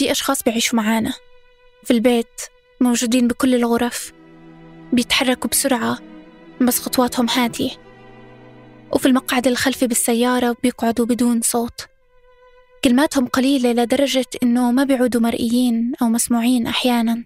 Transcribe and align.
في 0.00 0.10
أشخاص 0.10 0.42
بيعيشوا 0.42 0.76
معانا 0.76 1.12
في 1.84 1.90
البيت 1.90 2.40
موجودين 2.80 3.28
بكل 3.28 3.54
الغرف 3.54 4.12
بيتحركوا 4.92 5.50
بسرعة 5.50 5.98
بس 6.60 6.80
خطواتهم 6.80 7.28
هادية. 7.28 7.70
وفي 8.92 9.06
المقعد 9.06 9.46
الخلفي 9.46 9.86
بالسيارة 9.86 10.56
بيقعدوا 10.62 11.06
بدون 11.06 11.40
صوت. 11.40 11.86
كلماتهم 12.84 13.26
قليلة 13.26 13.72
لدرجة 13.72 14.24
إنه 14.42 14.72
ما 14.72 14.84
بيعودوا 14.84 15.20
مرئيين 15.20 15.92
أو 16.02 16.08
مسموعين 16.08 16.66
أحيانا. 16.66 17.24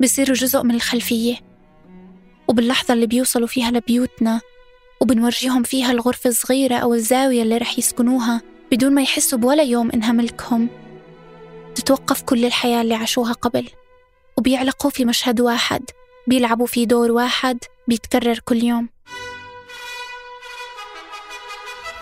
بيصيروا 0.00 0.36
جزء 0.36 0.62
من 0.62 0.74
الخلفية. 0.74 1.36
وباللحظة 2.48 2.94
اللي 2.94 3.06
بيوصلوا 3.06 3.46
فيها 3.46 3.70
لبيوتنا 3.70 4.40
وبنورجيهم 5.00 5.62
فيها 5.62 5.92
الغرفة 5.92 6.30
الصغيرة 6.30 6.76
أو 6.76 6.94
الزاوية 6.94 7.42
اللي 7.42 7.58
رح 7.58 7.78
يسكنوها 7.78 8.42
بدون 8.72 8.94
ما 8.94 9.02
يحسوا 9.02 9.38
بولا 9.38 9.62
يوم 9.62 9.90
إنها 9.90 10.12
ملكهم. 10.12 10.81
تتوقف 11.74 12.22
كل 12.22 12.44
الحياة 12.44 12.82
اللي 12.82 12.94
عاشوها 12.94 13.32
قبل 13.32 13.68
وبيعلقوا 14.38 14.90
في 14.90 15.04
مشهد 15.04 15.40
واحد 15.40 15.82
بيلعبوا 16.26 16.66
في 16.66 16.86
دور 16.86 17.10
واحد 17.10 17.58
بيتكرر 17.88 18.38
كل 18.38 18.64
يوم. 18.64 18.88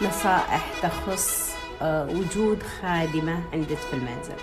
نصائح 0.02 0.72
تخص 0.82 1.50
آه، 1.82 2.06
وجود 2.06 2.62
خادمة 2.62 3.42
عندك 3.52 3.76
في 3.76 3.94
المنزل. 3.94 4.34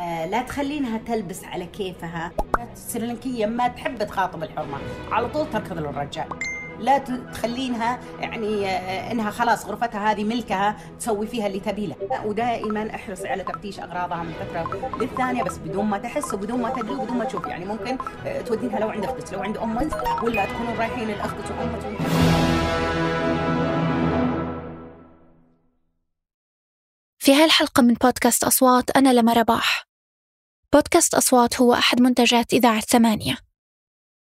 آه، 0.00 0.26
لا 0.26 0.42
تخلينها 0.42 0.98
تلبس 0.98 1.44
على 1.44 1.66
كيفها. 1.66 2.32
السريلانكية 2.72 3.46
ما 3.46 3.68
تحب 3.68 4.02
تخاطب 4.06 4.42
الحرمة. 4.42 4.78
على 5.10 5.28
طول 5.28 5.50
تركض 5.50 5.78
للرجال. 5.78 6.28
لا 6.80 6.98
تخلينها 7.32 7.98
يعني 8.20 8.66
آه، 8.66 9.12
إنها 9.12 9.30
خلاص 9.30 9.66
غرفتها 9.66 10.12
هذه 10.12 10.24
ملكها 10.24 10.76
تسوي 11.00 11.26
فيها 11.26 11.46
اللي 11.46 11.60
تبي 11.60 11.86
له. 11.86 11.96
ودائما 12.24 12.94
احرصي 12.94 13.28
على 13.28 13.42
تفتيش 13.44 13.80
أغراضها 13.80 14.22
من 14.22 14.32
فترة 14.32 14.90
للثانية 15.00 15.42
بس 15.42 15.58
بدون 15.58 15.84
ما 15.84 15.98
تحس 15.98 16.34
وبدون 16.34 16.62
ما 16.62 16.70
تدري 16.70 16.94
وبدون 16.94 17.18
ما 17.18 17.24
تشوف. 17.24 17.46
يعني 17.46 17.64
ممكن 17.64 17.98
آه، 18.26 18.40
تودينها 18.40 18.80
لو 18.80 18.88
عند 18.88 19.04
أختك 19.04 19.32
لو 19.32 19.40
عند 19.42 19.56
أمك 19.56 20.22
ولا 20.22 20.44
تكونوا 20.46 20.74
رايحين 20.78 21.08
لأختك 21.08 21.44
وأمك. 21.50 21.96
في 27.18 27.34
هالحلقة 27.34 27.82
من 27.82 27.94
بودكاست 27.94 28.44
أصوات 28.44 28.90
أنا 28.90 29.12
لما 29.12 29.32
رباح 29.32 29.86
بودكاست 30.72 31.14
أصوات 31.14 31.60
هو 31.60 31.74
أحد 31.74 32.00
منتجات 32.00 32.52
إذاعة 32.52 32.80
ثمانية. 32.80 33.45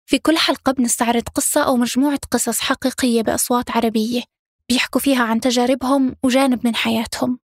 في 0.05 0.19
كل 0.19 0.37
حلقة 0.37 0.71
بنستعرض 0.71 1.23
قصة 1.29 1.63
أو 1.63 1.75
مجموعة 1.75 2.19
قصص 2.31 2.59
حقيقية 2.59 3.21
بأصوات 3.21 3.71
عربية 3.71 4.23
بيحكوا 4.69 5.01
فيها 5.01 5.23
عن 5.23 5.39
تجاربهم 5.39 6.15
وجانب 6.23 6.67
من 6.67 6.75
حياتهم. 6.75 7.39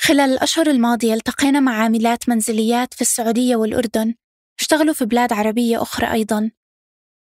خلال 0.00 0.30
الأشهر 0.30 0.66
الماضية 0.66 1.14
التقينا 1.14 1.60
مع 1.60 1.82
عاملات 1.82 2.28
منزليات 2.28 2.94
في 2.94 3.00
السعودية 3.00 3.56
والأردن 3.56 4.14
اشتغلوا 4.60 4.94
في 4.94 5.04
بلاد 5.04 5.32
عربية 5.32 5.82
أخرى 5.82 6.12
أيضا. 6.12 6.50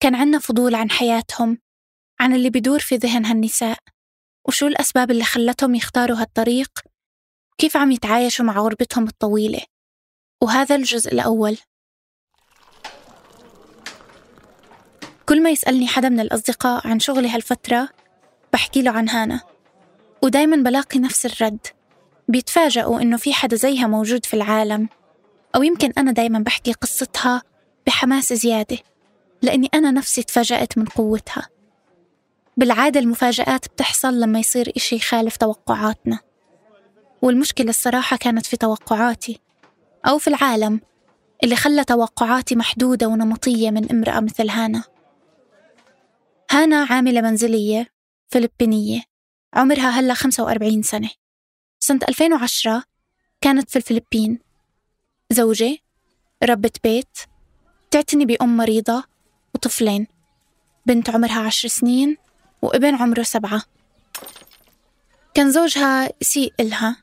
كان 0.01 0.15
عنا 0.15 0.39
فضول 0.39 0.75
عن 0.75 0.91
حياتهم 0.91 1.59
عن 2.21 2.35
اللي 2.35 2.51
بدور 2.51 2.79
في 2.79 2.97
ذهن 2.97 3.27
هالنساء 3.27 3.79
وشو 4.49 4.67
الأسباب 4.67 5.11
اللي 5.11 5.25
خلتهم 5.25 5.75
يختاروا 5.75 6.17
هالطريق 6.17 6.71
وكيف 7.53 7.77
عم 7.77 7.91
يتعايشوا 7.91 8.45
مع 8.45 8.59
غربتهم 8.59 9.05
الطويلة. 9.09 9.61
وهذا 10.43 10.75
الجزء 10.77 11.13
الأول. 11.13 11.59
كل 15.27 15.43
ما 15.43 15.51
يسألني 15.51 15.87
حدا 15.87 16.09
من 16.09 16.21
الأصدقاء 16.21 16.87
عن 16.87 17.01
شغلي 17.01 17.29
هالفترة 17.29 17.89
بحكي 18.53 18.83
له 18.83 18.91
عن 18.91 19.09
هانا. 19.09 19.41
ودايما 20.23 20.57
بلاقي 20.57 21.01
نفس 21.01 21.27
الرد. 21.27 21.67
بيتفاجئوا 22.29 23.01
إنه 23.01 23.17
في 23.17 23.33
حدا 23.33 23.57
زيها 23.57 23.87
موجود 23.87 24.27
في 24.27 24.35
العالم. 24.35 24.89
أو 25.57 25.63
يمكن 25.63 25.93
أنا 25.99 26.13
دايما 26.13 26.39
بحكي 26.39 26.73
قصتها 26.73 27.43
بحماس 27.87 28.33
زيادة 28.33 28.79
لأني 29.43 29.69
أنا 29.75 29.91
نفسي 29.91 30.23
تفاجأت 30.23 30.79
من 30.79 30.85
قوتها. 30.85 31.49
بالعادة 32.57 33.01
المفاجآت 33.01 33.69
بتحصل 33.69 34.21
لما 34.21 34.39
يصير 34.39 34.73
إشي 34.77 34.97
يخالف 34.97 35.37
توقعاتنا. 35.37 36.19
والمشكلة 37.23 37.71
الصراحة 37.71 38.17
كانت 38.17 38.47
في 38.47 38.57
توقعاتي. 38.57 39.41
أو 40.07 40.19
في 40.19 40.29
العالم 40.29 40.81
اللي 41.45 41.57
خلى 41.57 41.85
توقعاتي 41.85 42.57
محدودة 42.57 43.07
ونمطية 43.07 43.71
من 43.71 43.91
امرأة 43.91 44.21
مثل 44.21 44.49
هانا. 44.49 44.94
هانا 46.51 46.87
عاملة 46.91 47.21
منزلية 47.21 47.89
فلبينية. 48.29 49.03
عمرها 49.55 49.91
هلأ 49.91 50.15
45 50.15 50.83
سنة. 50.83 51.11
سنة 51.81 52.01
2010 52.09 52.85
كانت 53.41 53.71
في 53.71 53.77
الفلبين. 53.77 54.39
زوجة 55.31 55.79
ربة 56.43 56.71
بيت 56.85 57.19
تعتني 57.91 58.27
بأم 58.27 58.57
مريضة 58.57 59.05
وطفلين. 59.55 60.07
بنت 60.87 61.11
عمرها 61.11 61.41
عشر 61.41 61.69
سنين 61.69 62.17
وابن 62.63 62.95
عمره 62.95 63.23
سبعة. 63.23 63.63
كان 65.35 65.51
زوجها 65.51 66.11
يسيء 66.21 66.53
إلها 66.61 66.97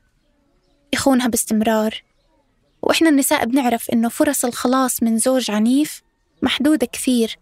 يخونها 0.92 1.28
باستمرار. 1.28 2.02
وإحنا 2.82 3.08
النساء 3.08 3.44
بنعرف 3.44 3.90
إنه 3.90 4.08
فرص 4.08 4.44
الخلاص 4.44 5.02
من 5.02 5.18
زوج 5.18 5.50
عنيف 5.50 6.02
محدودة 6.42 6.86
كثير. 6.86 7.38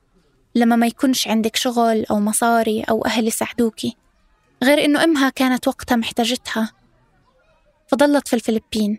لما 0.54 0.76
ما 0.76 0.86
يكونش 0.86 1.28
عندك 1.28 1.56
شغل 1.56 2.04
أو 2.10 2.20
مصاري 2.20 2.82
أو 2.82 3.04
أهل 3.04 3.26
يساعدوكي 3.28 3.96
غير 4.64 4.84
إنه 4.84 5.04
أمها 5.04 5.28
كانت 5.30 5.68
وقتها 5.68 5.96
محتاجتها. 5.96 6.72
فضلت 7.88 8.28
في 8.28 8.36
الفلبين. 8.36 8.98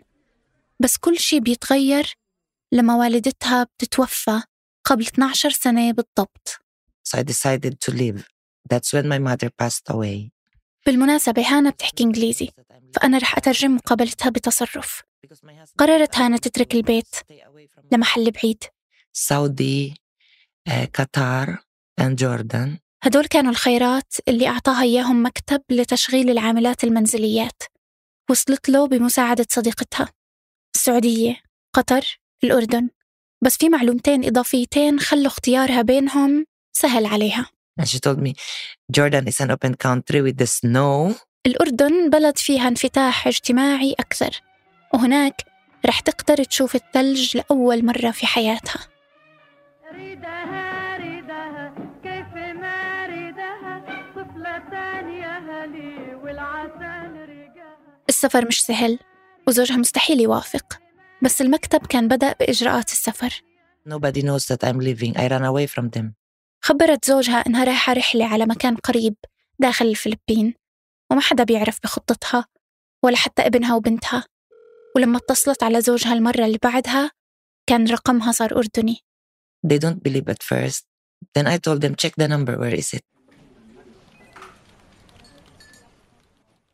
بس 0.80 0.96
كل 0.96 1.18
شي 1.18 1.40
بيتغير 1.40 2.14
لما 2.72 2.96
والدتها 2.96 3.64
بتتوفى 3.64 4.42
قبل 4.84 5.06
12 5.06 5.50
سنة 5.50 5.92
بالضبط. 5.92 6.60
So 7.08 7.18
I 7.18 7.22
decided 7.22 7.74
to 7.84 7.92
leave. 7.92 8.24
That's 8.72 8.92
when 8.92 9.06
my 9.08 9.18
mother 9.18 9.50
passed 9.62 9.94
away. 9.94 10.30
بالمناسبة 10.86 11.42
هانا 11.42 11.70
بتحكي 11.70 12.04
إنجليزي 12.04 12.50
فأنا 12.94 13.18
رح 13.18 13.36
أترجم 13.36 13.76
مقابلتها 13.76 14.30
بتصرف. 14.30 15.02
قررت 15.78 16.16
هانا 16.16 16.36
تترك 16.36 16.74
البيت 16.74 17.16
لمحل 17.92 18.30
بعيد. 18.30 18.64
سعودي 19.12 20.01
قطر 20.68 21.58
and 22.00 22.14
جوردن. 22.14 22.78
هدول 23.04 23.26
كانوا 23.26 23.50
الخيرات 23.50 24.14
اللي 24.28 24.48
أعطاها 24.48 24.82
إياهم 24.82 25.26
مكتب 25.26 25.62
لتشغيل 25.70 26.30
العاملات 26.30 26.84
المنزليات. 26.84 27.62
وصلت 28.30 28.68
له 28.68 28.86
بمساعدة 28.88 29.46
صديقتها. 29.50 30.08
السعودية 30.74 31.36
قطر 31.74 32.20
الأردن. 32.44 32.88
بس 33.44 33.56
في 33.56 33.68
معلومتين 33.68 34.24
إضافيتين 34.24 35.00
خلوا 35.00 35.26
اختيارها 35.26 35.82
بينهم 35.82 36.46
سهل 36.72 37.06
عليها. 37.06 37.46
And 37.80 37.84
she 37.84 37.98
told 38.06 38.18
me 38.18 38.32
Jordan 38.92 39.24
is 39.26 39.40
an 39.40 39.50
open 39.50 39.74
country 39.74 40.20
with 40.20 40.36
the 40.42 40.46
snow. 40.46 41.14
الأردن 41.46 42.10
بلد 42.10 42.38
فيها 42.38 42.68
انفتاح 42.68 43.26
اجتماعي 43.26 43.92
أكثر. 43.92 44.40
وهناك 44.94 45.42
رح 45.86 46.00
تقدر 46.00 46.44
تشوف 46.44 46.74
الثلج 46.74 47.36
لأول 47.36 47.84
مرة 47.84 48.10
في 48.10 48.26
حياتها. 48.26 48.88
السفر 58.08 58.46
مش 58.46 58.64
سهل 58.64 58.98
وزوجها 59.48 59.76
مستحيل 59.76 60.20
يوافق 60.20 60.78
بس 61.22 61.40
المكتب 61.40 61.86
كان 61.86 62.08
بدأ 62.08 62.32
بإجراءات 62.40 62.92
السفر 62.92 63.42
Nobody 63.88 64.22
knows 64.22 64.44
that 64.50 64.62
I'm 64.68 64.78
leaving. 64.78 65.12
I 65.16 65.26
ran 65.28 65.44
away 65.44 65.66
from 65.66 65.88
them. 65.96 66.12
خبرت 66.60 67.04
زوجها 67.04 67.46
إنها 67.46 67.64
رايحة 67.64 67.92
رحلة 67.92 68.24
على 68.24 68.46
مكان 68.46 68.76
قريب 68.76 69.14
داخل 69.58 69.86
الفلبين 69.86 70.54
وما 71.10 71.20
حدا 71.20 71.44
بيعرف 71.44 71.78
بخطتها 71.84 72.46
ولا 73.04 73.16
حتى 73.16 73.42
ابنها 73.46 73.74
وبنتها 73.74 74.24
ولما 74.96 75.18
اتصلت 75.18 75.62
على 75.62 75.80
زوجها 75.80 76.12
المرة 76.12 76.44
اللي 76.44 76.58
بعدها 76.62 77.10
كان 77.66 77.86
رقمها 77.86 78.32
صار 78.32 78.56
أردني 78.56 78.96
They 79.66 79.78
don't 79.78 80.02
believe 80.08 80.28
at 80.28 80.42
first. 80.42 80.82
Then 81.36 81.46
I 81.46 81.56
told 81.66 81.80
them, 81.82 81.94
check 82.02 82.14
the 82.16 82.28
number, 82.28 82.54
where 82.58 82.74
is 82.82 82.92
it? 82.98 83.04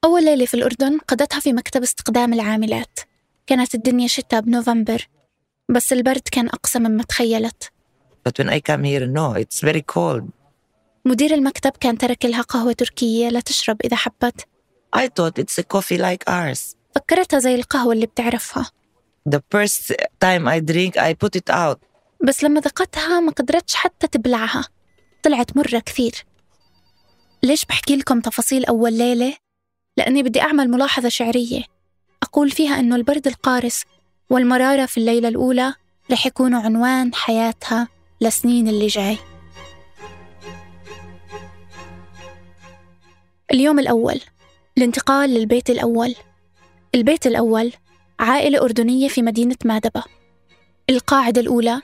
أول 0.04 0.24
ليلة 0.24 0.46
في 0.46 0.54
الأردن 0.54 0.98
قضتها 0.98 1.40
في 1.40 1.52
مكتب 1.52 1.82
استقدام 1.82 2.32
العاملات 2.32 2.98
كانت 3.46 3.74
الدنيا 3.74 4.08
شتاء 4.08 4.40
بنوفمبر 4.40 5.08
بس 5.68 5.92
البرد 5.92 6.20
كان 6.32 6.48
أقصى 6.48 6.78
مما 6.78 7.02
تخيلت 7.02 7.72
But 8.28 8.32
when 8.44 8.48
I 8.48 8.60
come 8.60 8.84
here, 8.84 9.06
no, 9.06 9.34
it's 9.42 9.60
very 9.68 9.82
cold. 9.96 10.24
مدير 11.04 11.34
المكتب 11.34 11.70
كان 11.80 11.98
ترك 11.98 12.24
لها 12.24 12.42
قهوة 12.42 12.72
تركية 12.72 13.28
لتشرب 13.28 13.76
إذا 13.84 13.96
حبت 13.96 14.40
I 14.96 15.00
thought 15.00 15.42
it's 15.42 15.62
a 15.62 15.76
coffee 15.76 15.98
like 15.98 16.28
ours. 16.32 16.74
فكرتها 16.94 17.38
زي 17.38 17.54
القهوة 17.54 17.92
اللي 17.92 18.06
بتعرفها 18.06 18.70
The 19.30 19.38
first 19.54 19.94
time 20.24 20.46
I 20.48 20.60
drink, 20.72 20.92
I 20.96 21.14
put 21.24 21.40
it 21.40 21.54
out. 21.54 21.76
بس 22.24 22.44
لما 22.44 22.60
ذقتها 22.60 23.20
ما 23.20 23.32
قدرتش 23.32 23.74
حتى 23.74 24.06
تبلعها 24.06 24.64
طلعت 25.22 25.56
مرة 25.56 25.78
كثير 25.78 26.24
ليش 27.42 27.64
بحكي 27.64 27.96
لكم 27.96 28.20
تفاصيل 28.20 28.64
أول 28.64 28.92
ليلة؟ 28.92 29.34
لأني 29.98 30.22
بدي 30.22 30.40
أعمل 30.40 30.70
ملاحظة 30.70 31.08
شعرية. 31.08 31.62
أقول 32.22 32.50
فيها 32.50 32.80
أنه 32.80 32.96
البرد 32.96 33.26
القارس 33.26 33.84
والمرارة 34.30 34.86
في 34.86 34.98
الليلة 34.98 35.28
الأولى 35.28 35.74
رح 36.10 36.26
يكونوا 36.26 36.60
عنوان 36.60 37.14
حياتها 37.14 37.88
لسنين 38.20 38.68
اللي 38.68 38.86
جاي. 38.86 39.18
اليوم 43.52 43.78
الأول 43.78 44.20
الانتقال 44.78 45.30
للبيت 45.30 45.70
الأول. 45.70 46.14
البيت 46.94 47.26
الأول 47.26 47.72
عائلة 48.20 48.62
أردنية 48.62 49.08
في 49.08 49.22
مدينة 49.22 49.56
مادبة. 49.64 50.02
القاعدة 50.90 51.40
الأولى 51.40 51.82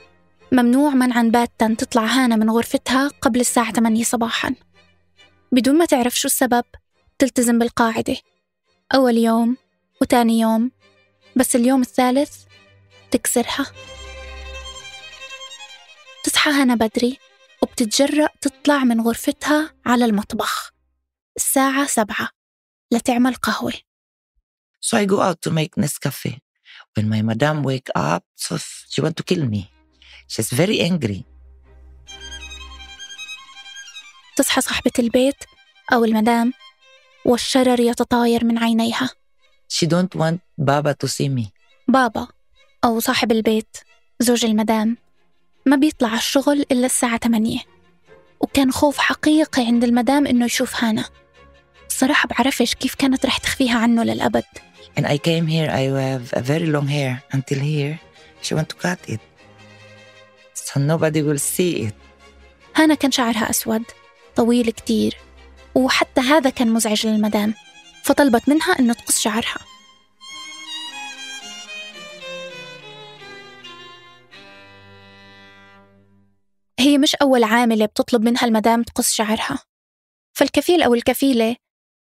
ممنوع 0.53 0.95
منعا 0.95 1.23
باتا 1.23 1.75
تطلع 1.79 2.05
هانا 2.05 2.37
من 2.37 2.51
غرفتها 2.51 3.09
قبل 3.09 3.41
الساعة 3.41 3.73
8 3.73 4.05
صباحا. 4.05 4.55
بدون 5.53 5.79
ما 5.79 5.85
تعرف 5.85 6.19
شو 6.19 6.29
السبب 6.29 6.65
تلتزم 7.25 7.59
بالقاعدة 7.59 8.17
أول 8.95 9.17
يوم 9.17 9.57
وتاني 10.01 10.41
يوم 10.41 10.71
بس 11.37 11.57
اليوم 11.57 11.81
الثالث 11.81 12.45
تكسرها 13.11 13.67
تصحى 16.25 16.51
هنا 16.51 16.75
بدري 16.75 17.19
وبتتجرأ 17.63 18.29
تطلع 18.41 18.85
من 18.85 19.01
غرفتها 19.01 19.75
على 19.87 20.05
المطبخ 20.05 20.73
الساعة 21.37 21.87
سبعة 21.87 22.29
لتعمل 22.93 23.35
قهوة 23.35 23.73
So 24.81 24.97
I 24.99 25.07
go 25.07 25.21
out 25.21 25.41
to 25.41 25.51
make 25.51 25.77
Nescafe. 25.77 26.41
When 26.95 27.09
my 27.09 27.23
madam 27.23 27.63
wake 27.63 27.91
up, 27.97 28.25
so 28.37 28.59
she 28.91 29.01
want 29.01 29.17
to 29.17 29.23
kill 29.23 29.47
me. 29.47 29.71
She's 30.29 30.51
very 30.53 30.81
angry. 30.81 31.25
تصحى 34.37 34.61
صاحبة 34.61 34.93
البيت 34.99 35.45
أو 35.93 36.05
المدام 36.05 36.53
والشرر 37.25 37.81
يتطاير 37.81 38.45
من 38.45 38.59
عينيها 38.59 39.11
She 39.73 39.87
don't 39.87 40.19
want 40.21 40.39
Baba 40.61 40.95
to 41.05 41.09
see 41.09 41.29
me. 41.29 41.45
بابا 41.89 42.29
أو 42.85 43.01
صاحب 43.01 43.33
البيت 43.33 43.77
زوج 44.21 44.45
المدام 44.45 44.97
ما 45.67 45.77
بيطلع 45.77 46.15
الشغل 46.15 46.67
إلا 46.73 46.87
الساعة 46.87 47.19
8 47.19 47.59
وكان 48.41 48.73
خوف 48.73 48.99
حقيقي 48.99 49.67
عند 49.67 49.85
المدام 49.85 50.27
إنه 50.27 50.45
يشوف 50.45 50.85
هانا 50.85 51.05
الصراحة 51.87 52.29
بعرفش 52.29 52.75
كيف 52.75 52.95
كانت 52.95 53.27
رح 53.27 53.39
تخفيها 53.39 53.79
عنه 53.79 54.03
للأبد 54.05 54.45
And 54.97 55.07
I 55.07 55.19
came 55.19 55.47
here, 55.49 55.69
I 55.71 55.83
have 56.13 56.33
a 56.41 56.43
very 56.53 56.67
long 56.67 56.87
hair 56.87 57.23
until 57.33 57.59
here. 57.59 57.99
She 58.43 58.55
want 58.55 58.69
to 58.69 58.77
cut 58.87 59.01
it. 59.15 59.21
So 60.55 60.81
nobody 60.81 61.23
will 61.23 61.39
see 61.39 61.89
it. 61.89 61.95
هانا 62.77 62.95
كان 62.95 63.11
شعرها 63.11 63.51
أسود 63.51 63.83
طويل 64.37 64.71
كتير 64.71 65.17
وحتى 65.75 66.21
هذا 66.21 66.51
كان 66.51 66.73
مزعج 66.73 67.07
للمدام 67.07 67.55
فطلبت 68.05 68.49
منها 68.49 68.79
إنه 68.79 68.93
تقص 68.93 69.21
شعرها. 69.21 69.59
هي 76.81 76.99
مش 76.99 77.15
أول 77.15 77.45
عاملة 77.45 77.87
بتطلب 77.87 78.23
منها 78.23 78.45
المدام 78.45 78.83
تقص 78.83 79.13
شعرها. 79.13 79.59
فالكفيل 80.37 80.83
أو 80.83 80.95
الكفيلة 80.95 81.57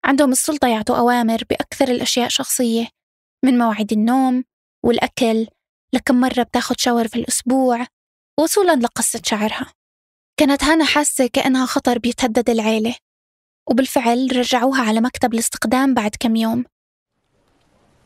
عندهم 0.04 0.32
السلطة 0.32 0.68
يعطوا 0.68 0.96
أوامر 0.96 1.42
بأكثر 1.50 1.88
الأشياء 1.88 2.28
شخصية 2.28 2.88
من 3.44 3.58
مواعيد 3.58 3.92
النوم 3.92 4.44
والأكل 4.84 5.46
لكم 5.94 6.20
مرة 6.20 6.42
بتاخد 6.42 6.80
شاور 6.80 7.08
في 7.08 7.16
الأسبوع 7.16 7.86
وصولا 8.40 8.76
لقصة 8.76 9.22
شعرها. 9.26 9.72
كانت 10.40 10.64
هانا 10.64 10.84
حاسة 10.84 11.26
كأنها 11.26 11.66
خطر 11.66 11.98
بيتهدد 11.98 12.50
العيلة. 12.50 12.96
وبالفعل 13.66 14.36
رجعوها 14.36 14.82
على 14.82 15.00
مكتب 15.00 15.34
الاستقدام 15.34 15.94
بعد 15.94 16.10
كم 16.20 16.36
يوم. 16.36 16.64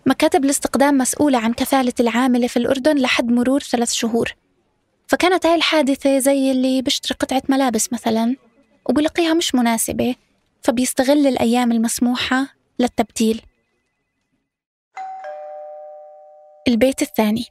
مكاتب 0.06 0.44
الاستقدام 0.44 0.98
مسؤولة 0.98 1.38
عن 1.38 1.52
كفالة 1.52 1.92
العاملة 2.00 2.46
في 2.46 2.56
الأردن 2.56 2.98
لحد 2.98 3.28
مرور 3.30 3.60
ثلاث 3.60 3.92
شهور. 3.92 4.34
فكانت 5.08 5.46
هاي 5.46 5.54
الحادثة 5.54 6.18
زي 6.18 6.50
اللي 6.50 6.82
بيشتري 6.82 7.16
قطعة 7.20 7.42
ملابس 7.48 7.92
مثلا 7.92 8.36
وبلقيها 8.88 9.34
مش 9.34 9.54
مناسبة 9.54 10.14
فبيستغل 10.62 11.26
الأيام 11.26 11.72
المسموحة 11.72 12.46
للتبديل. 12.78 13.42
البيت 16.68 17.02
الثاني 17.02 17.44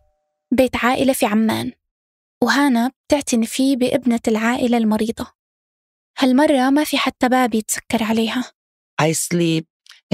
بيت 0.52 0.76
عائلة 0.76 1.14
في 1.14 1.26
عمان. 1.26 1.72
وهانا 2.42 2.92
بتعتني 3.08 3.46
فيه 3.46 3.78
بابنة 3.78 4.20
العائلة 4.28 4.78
المريضة. 4.78 5.28
هالمرة 6.18 6.70
ما 6.70 6.84
في 6.84 6.98
حتى 6.98 7.30
باب 7.30 7.56
يتسكر 7.56 8.04
عليها 8.04 8.44
I 9.02 9.06
sleep 9.14 9.64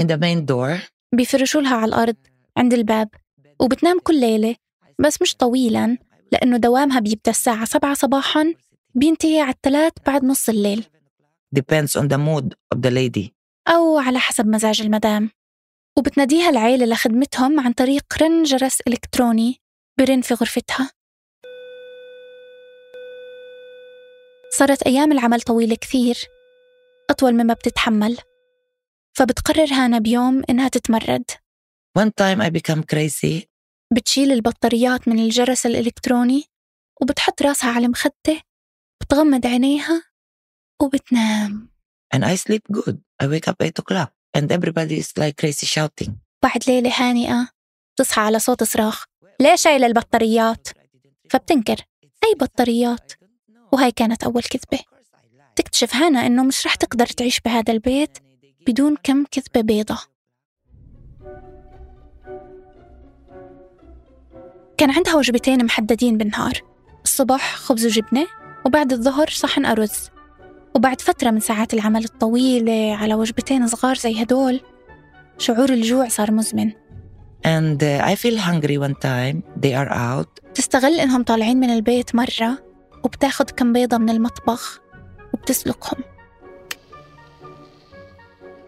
in 0.02 0.04
the 0.06 0.16
main 0.16 0.46
door. 0.46 0.90
بيفرشوا 1.14 1.60
لها 1.60 1.76
على 1.76 1.84
الأرض 1.88 2.16
عند 2.56 2.74
الباب 2.74 3.08
وبتنام 3.60 3.98
كل 4.02 4.20
ليلة 4.20 4.56
بس 4.98 5.22
مش 5.22 5.36
طويلا 5.36 5.98
لأنه 6.32 6.56
دوامها 6.56 7.00
بيبدأ 7.00 7.30
الساعة 7.30 7.64
سبعة 7.64 7.94
صباحا 7.94 8.54
بينتهي 8.94 9.40
على 9.40 9.50
الثلاث 9.52 9.92
بعد 10.06 10.24
نص 10.24 10.48
الليل 10.48 10.84
Depends 11.58 12.00
on 12.00 12.04
the 12.08 12.18
mood 12.18 12.46
of 12.74 12.78
the 12.78 12.90
lady. 12.90 13.30
أو 13.68 13.98
على 13.98 14.18
حسب 14.18 14.46
مزاج 14.46 14.82
المدام 14.82 15.30
وبتناديها 15.98 16.50
العيلة 16.50 16.86
لخدمتهم 16.86 17.60
عن 17.60 17.72
طريق 17.72 18.04
رن 18.22 18.42
جرس 18.42 18.80
إلكتروني 18.88 19.60
برن 19.98 20.20
في 20.20 20.34
غرفتها 20.34 20.90
صارت 24.54 24.82
أيام 24.82 25.12
العمل 25.12 25.40
طويلة 25.40 25.76
كثير 25.76 26.18
أطول 27.10 27.32
مما 27.32 27.54
بتتحمل 27.54 28.18
فبتقرر 29.16 29.66
هانا 29.72 29.98
بيوم 29.98 30.42
إنها 30.50 30.68
تتمرد 30.68 31.24
One 31.98 32.10
time 32.20 32.40
I 32.40 32.50
become 32.50 32.82
crazy. 32.94 33.46
بتشيل 33.92 34.32
البطاريات 34.32 35.08
من 35.08 35.18
الجرس 35.18 35.66
الإلكتروني 35.66 36.44
وبتحط 37.02 37.42
راسها 37.42 37.70
على 37.70 37.86
المخدة 37.86 38.42
بتغمض 39.02 39.46
عينيها 39.46 40.02
وبتنام 40.82 41.68
and 42.16 42.20
I 42.24 42.34
sleep 42.36 42.62
good. 42.78 42.96
I 43.22 43.26
wake 43.26 43.48
up 43.48 43.56
8 43.58 43.78
o'clock 43.78 44.10
and 44.36 44.52
everybody 44.52 44.98
is 45.00 45.12
like 45.18 45.36
crazy 45.42 45.66
shouting. 45.66 46.10
بعد 46.42 46.62
ليلة 46.68 46.92
هانئة 46.96 47.48
تصحى 47.96 48.20
على 48.20 48.38
صوت 48.38 48.62
صراخ 48.62 49.04
ليش 49.40 49.62
شايلة 49.62 49.86
البطاريات؟ 49.86 50.68
فبتنكر 51.30 51.76
أي 52.24 52.34
بطاريات؟ 52.40 53.12
وهاي 53.72 53.90
كانت 53.92 54.24
أول 54.24 54.42
كذبة 54.42 54.78
تكتشف 55.56 55.94
هانا 55.94 56.26
إنه 56.26 56.44
مش 56.44 56.66
رح 56.66 56.74
تقدر 56.74 57.06
تعيش 57.06 57.40
بهذا 57.40 57.72
البيت 57.72 58.18
بدون 58.66 58.96
كم 59.02 59.24
كذبة 59.30 59.60
بيضة 59.60 59.98
كان 64.78 64.90
عندها 64.90 65.14
وجبتين 65.14 65.64
محددين 65.64 66.18
بالنهار 66.18 66.62
الصبح 67.04 67.54
خبز 67.54 67.86
وجبنة 67.86 68.26
وبعد 68.66 68.92
الظهر 68.92 69.28
صحن 69.28 69.66
أرز 69.66 70.10
وبعد 70.74 71.00
فترة 71.00 71.30
من 71.30 71.40
ساعات 71.40 71.74
العمل 71.74 72.04
الطويلة 72.04 72.96
على 72.96 73.14
وجبتين 73.14 73.66
صغار 73.66 73.94
زي 73.94 74.22
هدول 74.22 74.60
شعور 75.38 75.70
الجوع 75.70 76.08
صار 76.08 76.30
مزمن 76.30 76.72
And 77.44 77.82
uh, 77.82 78.10
I 78.10 78.14
feel 78.14 78.38
hungry 78.38 78.78
one 78.78 78.94
time. 78.94 79.42
They 79.56 79.74
are 79.74 79.90
out. 79.92 80.54
تستغل 80.54 81.00
إنهم 81.00 81.22
طالعين 81.22 81.60
من 81.60 81.70
البيت 81.70 82.14
مرة 82.14 82.71
وبتاخد 83.04 83.50
كم 83.50 83.72
بيضة 83.72 83.98
من 83.98 84.10
المطبخ 84.10 84.80
وبتسلقهم 85.34 86.02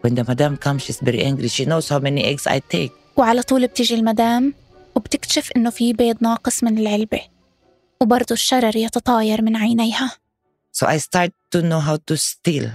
When 0.06 0.14
the 0.14 0.24
madam 0.24 0.58
comes, 0.58 0.82
she's 0.84 1.00
very 1.00 1.22
angry. 1.22 1.48
She 1.48 1.64
knows 1.64 1.88
how 1.88 1.98
many 1.98 2.22
eggs 2.24 2.46
I 2.46 2.60
take. 2.76 2.92
وعلى 3.16 3.42
طول 3.42 3.66
بتيجي 3.66 3.94
المدام 3.94 4.54
وبتكتشف 4.94 5.50
إنه 5.56 5.70
في 5.70 5.92
بيض 5.92 6.16
ناقص 6.20 6.64
من 6.64 6.78
العلبة 6.78 7.20
وبرضه 8.00 8.32
الشرر 8.32 8.76
يتطاير 8.76 9.42
من 9.42 9.56
عينيها 9.56 10.10
So 10.82 10.86
I 10.86 10.96
start 10.98 11.30
to 11.56 11.62
know 11.62 11.80
how 11.80 11.96
to 11.96 12.16
steal. 12.16 12.68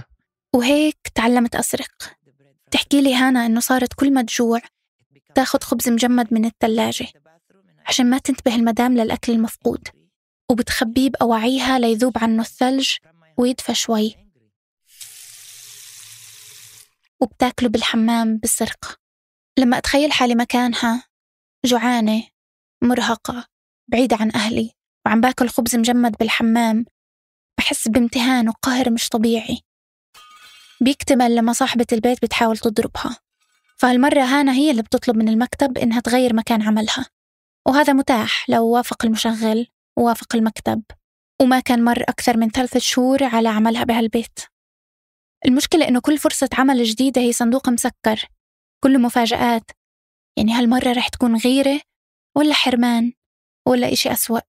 وهيك 0.54 0.98
تعلمت 1.14 1.54
أسرق 1.56 1.90
تحكي 2.70 3.02
لي 3.02 3.14
هانا 3.14 3.46
إنه 3.46 3.60
صارت 3.60 3.92
كل 3.94 4.12
ما 4.12 4.22
تجوع 4.22 4.60
تاخد 5.34 5.64
خبز 5.64 5.88
مجمد 5.88 6.34
من 6.34 6.44
الثلاجة 6.44 7.06
عشان 7.86 8.10
ما 8.10 8.18
تنتبه 8.18 8.54
المدام 8.54 8.96
للأكل 8.96 9.32
المفقود 9.32 9.88
وبتخبيه 10.50 11.10
بأواعيها 11.10 11.78
ليذوب 11.78 12.18
عنه 12.18 12.42
الثلج 12.42 12.90
ويدفى 13.36 13.74
شوي. 13.74 14.16
وبتاكله 17.20 17.68
بالحمام 17.68 18.36
بالسرقة. 18.36 18.96
لما 19.58 19.78
أتخيل 19.78 20.12
حالي 20.12 20.34
مكانها 20.34 21.04
جوعانة 21.64 22.22
مرهقة 22.82 23.46
بعيدة 23.88 24.16
عن 24.16 24.32
أهلي 24.34 24.70
وعم 25.06 25.20
باكل 25.20 25.48
خبز 25.48 25.76
مجمد 25.76 26.16
بالحمام 26.20 26.84
بحس 27.58 27.88
بامتهان 27.88 28.48
وقهر 28.48 28.90
مش 28.90 29.08
طبيعي. 29.08 29.60
بيكتمل 30.80 31.36
لما 31.36 31.52
صاحبة 31.52 31.86
البيت 31.92 32.22
بتحاول 32.22 32.58
تضربها. 32.58 33.18
فهالمرة 33.76 34.22
هانا 34.22 34.52
هي 34.52 34.70
اللي 34.70 34.82
بتطلب 34.82 35.16
من 35.16 35.28
المكتب 35.28 35.78
إنها 35.78 36.00
تغير 36.00 36.34
مكان 36.34 36.62
عملها. 36.62 37.06
وهذا 37.66 37.92
متاح 37.92 38.50
لو 38.50 38.66
وافق 38.66 39.04
المشغل. 39.04 39.66
ووافق 39.98 40.34
المكتب 40.34 40.82
وما 41.42 41.60
كان 41.60 41.84
مر 41.84 42.02
أكثر 42.02 42.36
من 42.36 42.50
ثلاثة 42.50 42.80
شهور 42.80 43.24
على 43.24 43.48
عملها 43.48 43.84
بهالبيت. 43.84 44.38
المشكلة 45.46 45.88
إنه 45.88 46.00
كل 46.00 46.18
فرصة 46.18 46.48
عمل 46.52 46.84
جديدة 46.84 47.20
هي 47.20 47.32
صندوق 47.32 47.68
مسكر 47.68 48.28
كله 48.84 48.98
مفاجآت. 48.98 49.70
يعني 50.36 50.52
هالمرة 50.52 50.92
رح 50.92 51.08
تكون 51.08 51.36
غيرة 51.36 51.80
ولا 52.36 52.54
حرمان 52.54 53.12
ولا 53.68 53.92
إشي 53.92 54.12
أسوأ. 54.12 54.40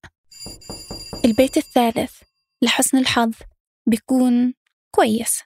البيت 1.25 1.57
الثالث 1.57 2.21
لحسن 2.61 2.97
الحظ 2.97 3.33
بيكون 3.87 4.53
كويس. 4.95 5.41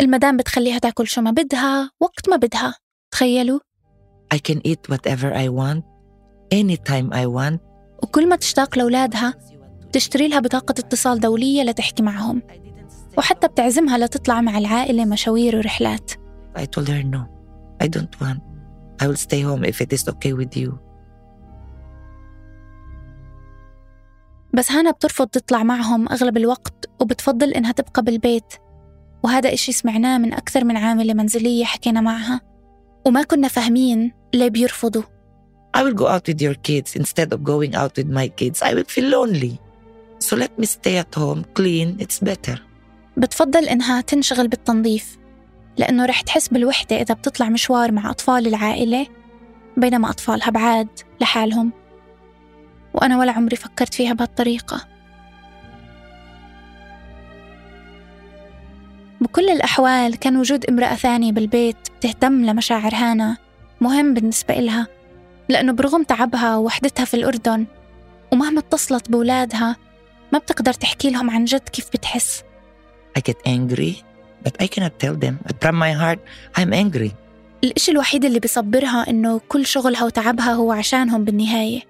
المدام 0.00 0.36
بتخليها 0.36 0.78
تاكل 0.78 1.06
شو 1.06 1.20
ما 1.20 1.30
بدها 1.30 1.90
وقت 2.00 2.28
ما 2.28 2.36
بدها. 2.36 2.74
تخيلوا؟ 3.12 3.60
I 4.34 4.38
can 4.38 4.56
eat 4.56 4.92
whatever 4.92 5.32
I 5.34 5.48
want 5.48 5.84
anytime 6.54 7.12
I 7.12 7.26
want 7.26 7.71
وكل 8.02 8.28
ما 8.28 8.36
تشتاق 8.36 8.78
لأولادها 8.78 9.34
تشتري 9.92 10.28
لها 10.28 10.40
بطاقة 10.40 10.74
اتصال 10.78 11.20
دولية 11.20 11.62
لتحكي 11.62 12.02
معهم 12.02 12.42
وحتى 13.18 13.48
بتعزمها 13.48 13.98
لتطلع 13.98 14.40
مع 14.40 14.58
العائلة 14.58 15.04
مشاوير 15.04 15.56
ورحلات. 15.56 16.12
I 16.58 16.62
told 16.62 16.88
her 16.88 17.02
no 17.02 17.20
I 17.84 17.86
don't 17.86 18.20
want. 18.20 18.40
I 19.02 19.06
will 19.08 19.22
stay 19.26 19.42
home 19.48 19.64
if 19.64 19.80
it 19.80 19.92
is 19.92 20.08
okay 20.08 20.32
with 20.32 20.56
you. 20.56 20.72
بس 24.54 24.72
هانا 24.72 24.90
بترفض 24.90 25.26
تطلع 25.26 25.62
معهم 25.62 26.08
أغلب 26.08 26.36
الوقت 26.36 26.90
وبتفضل 27.00 27.52
إنها 27.52 27.72
تبقى 27.72 28.02
بالبيت. 28.02 28.54
وهذا 29.24 29.52
إشي 29.52 29.72
سمعناه 29.72 30.18
من 30.18 30.32
أكثر 30.32 30.64
من 30.64 30.76
عاملة 30.76 31.14
منزلية 31.14 31.64
حكينا 31.64 32.00
معها. 32.00 32.40
وما 33.06 33.22
كنا 33.22 33.48
فاهمين 33.48 34.12
ليه 34.34 34.48
بيرفضوا. 34.48 35.02
I 35.74 35.82
will 35.84 35.94
go 35.94 36.06
out 36.06 36.24
with 36.28 36.40
your 36.40 36.54
kids 36.68 36.96
instead 37.00 37.32
of 37.32 37.38
going 37.52 37.74
out 37.74 37.96
with 37.96 38.08
my 38.20 38.28
kids. 38.28 38.62
I 38.62 38.74
will 38.74 38.88
feel 38.94 39.08
lonely. 39.16 39.58
So 40.18 40.36
let 40.36 40.52
me 40.58 40.66
stay 40.66 40.96
at 40.98 41.14
home, 41.14 41.44
clean, 41.54 41.96
it's 42.00 42.18
better. 42.20 42.58
بتفضل 43.16 43.68
إنها 43.68 44.00
تنشغل 44.00 44.48
بالتنظيف 44.48 45.18
لأنه 45.76 46.06
رح 46.06 46.20
تحس 46.20 46.48
بالوحدة 46.48 46.96
إذا 47.00 47.14
بتطلع 47.14 47.48
مشوار 47.48 47.92
مع 47.92 48.10
أطفال 48.10 48.46
العائلة 48.46 49.06
بينما 49.76 50.10
أطفالها 50.10 50.50
بعاد 50.50 50.88
لحالهم 51.20 51.72
وأنا 52.94 53.18
ولا 53.18 53.32
عمري 53.32 53.56
فكرت 53.56 53.94
فيها 53.94 54.12
بهالطريقة 54.12 54.88
بكل 59.20 59.50
الأحوال 59.50 60.16
كان 60.16 60.36
وجود 60.36 60.66
امرأة 60.66 60.94
ثانية 60.94 61.32
بالبيت 61.32 61.76
تهتم 62.00 62.44
لمشاعر 62.44 62.94
هانا 62.94 63.36
مهم 63.80 64.14
بالنسبة 64.14 64.58
إلها 64.58 64.86
لأنه 65.48 65.72
برغم 65.72 66.02
تعبها 66.02 66.56
ووحدتها 66.56 67.04
في 67.04 67.14
الأردن 67.14 67.66
ومهما 68.32 68.58
اتصلت 68.60 69.10
بولادها 69.10 69.76
ما 70.32 70.38
بتقدر 70.38 70.72
تحكي 70.72 71.10
لهم 71.10 71.30
عن 71.30 71.44
جد 71.44 71.68
كيف 71.68 71.88
بتحس 71.88 72.42
I 73.18 73.20
get 73.20 73.36
angry, 73.46 73.92
but 74.44 74.54
I 74.62 74.66
cannot 74.66 74.94
tell 75.04 75.16
them. 75.24 75.34
From 75.62 75.76
my 75.76 75.92
heart, 75.92 76.18
I'm 76.58 76.72
angry. 76.72 77.10
الإشي 77.64 77.92
الوحيد 77.92 78.24
اللي 78.24 78.40
بيصبرها 78.40 79.10
إنه 79.10 79.40
كل 79.48 79.66
شغلها 79.66 80.04
وتعبها 80.04 80.52
هو 80.52 80.72
عشانهم 80.72 81.24
بالنهاية 81.24 81.80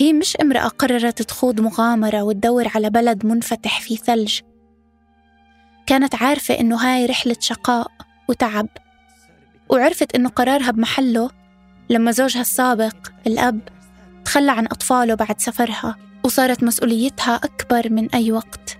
هي 0.00 0.12
مش 0.12 0.36
امرأة 0.36 0.68
قررت 0.68 1.22
تخوض 1.22 1.60
مغامرة 1.60 2.22
وتدور 2.22 2.68
على 2.74 2.90
بلد 2.90 3.26
منفتح 3.26 3.80
فيه 3.80 3.96
ثلج 3.96 4.40
كانت 5.86 6.14
عارفة 6.14 6.60
إنه 6.60 6.76
هاي 6.76 7.06
رحلة 7.06 7.36
شقاء 7.40 7.90
وتعب 8.28 8.68
وعرفت 9.68 10.14
إنه 10.14 10.28
قرارها 10.28 10.70
بمحله 10.70 11.30
لما 11.90 12.10
زوجها 12.10 12.40
السابق 12.40 12.96
الأب 13.26 13.60
تخلى 14.24 14.50
عن 14.50 14.64
أطفاله 14.66 15.14
بعد 15.14 15.40
سفرها 15.40 15.96
وصارت 16.24 16.62
مسؤوليتها 16.62 17.34
أكبر 17.34 17.92
من 17.92 18.14
أي 18.14 18.32
وقت 18.32 18.78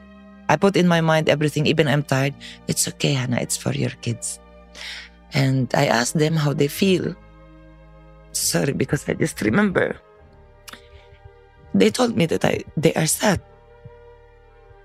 I 0.50 0.56
put 0.56 0.76
in 0.76 0.88
my 0.88 1.02
mind 1.02 1.28
everything, 1.28 1.66
even 1.66 1.86
I'm 1.88 2.02
tired. 2.02 2.34
It's 2.68 2.88
okay, 2.88 3.12
Hannah, 3.12 3.36
it's 3.36 3.58
for 3.58 3.72
your 3.72 3.90
kids. 4.00 4.40
And 5.34 5.68
I 5.74 5.86
asked 5.86 6.18
them 6.18 6.36
how 6.36 6.54
they 6.54 6.68
feel. 6.68 7.14
Sorry, 8.32 8.72
because 8.72 9.06
I 9.08 9.12
just 9.12 9.42
remember. 9.42 9.96
They 11.74 11.90
told 11.90 12.16
me 12.16 12.24
that 12.32 12.44
I, 12.46 12.64
they 12.78 12.94
are 12.94 13.06
sad. 13.06 13.42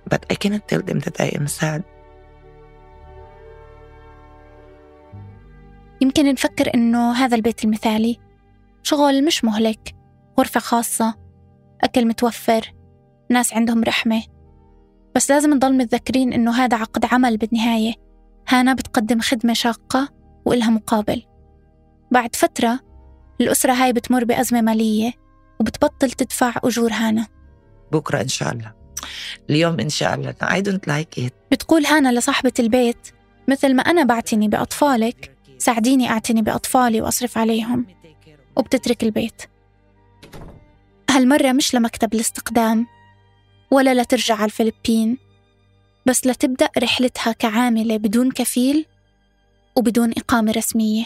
But 0.05 0.25
I 0.29 0.35
cannot 0.35 0.67
tell 0.67 0.81
them 0.81 0.99
that 0.99 1.21
I 1.21 1.27
am 1.27 1.47
sad. 1.47 1.85
يمكن 6.03 6.25
نفكر 6.25 6.73
إنه 6.75 7.11
هذا 7.11 7.35
البيت 7.35 7.63
المثالي 7.63 8.19
شغل 8.83 9.25
مش 9.25 9.43
مهلك 9.43 9.95
غرفة 10.39 10.59
خاصة 10.59 11.15
أكل 11.83 12.07
متوفر 12.07 12.73
ناس 13.29 13.53
عندهم 13.53 13.83
رحمة 13.83 14.23
بس 15.15 15.31
لازم 15.31 15.53
نضل 15.53 15.77
متذكرين 15.77 16.33
إنه 16.33 16.51
هذا 16.51 16.77
عقد 16.77 17.05
عمل 17.05 17.37
بالنهاية 17.37 17.93
هانا 18.49 18.73
بتقدم 18.73 19.19
خدمة 19.19 19.53
شاقة 19.53 20.09
وإلها 20.45 20.69
مقابل 20.69 21.23
بعد 22.11 22.35
فترة 22.35 22.79
الأسرة 23.41 23.73
هاي 23.73 23.93
بتمر 23.93 24.23
بأزمة 24.23 24.61
مالية 24.61 25.13
وبتبطل 25.59 26.11
تدفع 26.11 26.53
أجور 26.63 26.91
هانا 26.91 27.27
بكرة 27.91 28.21
إن 28.21 28.27
شاء 28.27 28.51
الله. 28.51 28.73
اليوم 29.49 29.79
إن 29.79 29.89
شاء 29.89 30.15
الله. 30.15 30.33
I 30.43 30.61
don't 30.61 30.91
like 30.91 31.23
it. 31.23 31.31
بتقول 31.51 31.85
هانا 31.85 32.19
لصاحبة 32.19 32.53
البيت 32.59 33.07
مثل 33.47 33.75
ما 33.75 33.81
أنا 33.81 34.03
بعتني 34.03 34.47
بأطفالك 34.47 35.32
ساعديني 35.63 36.09
أعتني 36.09 36.41
بأطفالي 36.41 37.01
وأصرف 37.01 37.37
عليهم. 37.37 37.85
وبتترك 38.55 39.03
البيت. 39.03 39.41
هالمرة 41.09 41.51
مش 41.51 41.75
لمكتب 41.75 42.13
الاستقدام 42.13 42.87
ولا 43.71 44.01
لترجع 44.01 44.35
على 44.35 44.45
الفلبين 44.45 45.17
بس 46.05 46.27
لتبدأ 46.27 46.69
رحلتها 46.77 47.31
كعاملة 47.31 47.97
بدون 47.97 48.31
كفيل 48.31 48.85
وبدون 49.75 50.11
إقامة 50.17 50.51
رسمية. 50.51 51.05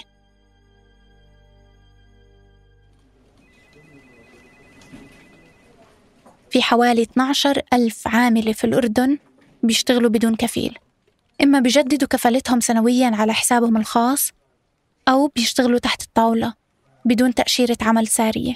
في 6.50 6.62
حوالي 6.62 7.02
12 7.02 7.62
ألف 7.74 8.08
عاملة 8.08 8.54
في 8.54 8.64
الأردن 8.64 9.18
بيشتغلوا 9.64 10.10
بدون 10.10 10.36
كفيل. 10.36 10.78
إما 11.44 11.60
بيجددوا 11.60 12.08
كفالتهم 12.08 12.60
سنويا 12.60 13.12
على 13.14 13.34
حسابهم 13.34 13.78
الخاص 13.78 14.37
أو 15.08 15.28
بيشتغلوا 15.28 15.80
تحت 15.80 16.02
الطاولة 16.02 16.54
بدون 17.06 17.34
تأشيرة 17.34 17.78
عمل 17.82 18.08
سارية. 18.08 18.56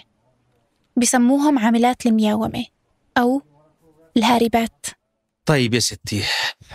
بسموهم 0.98 1.60
عاملات 1.60 2.06
المياومة 2.06 2.66
أو 3.18 3.42
الهاربات. 4.18 4.86
طيب 5.46 5.74
يا 5.74 5.80
ستي 5.80 6.24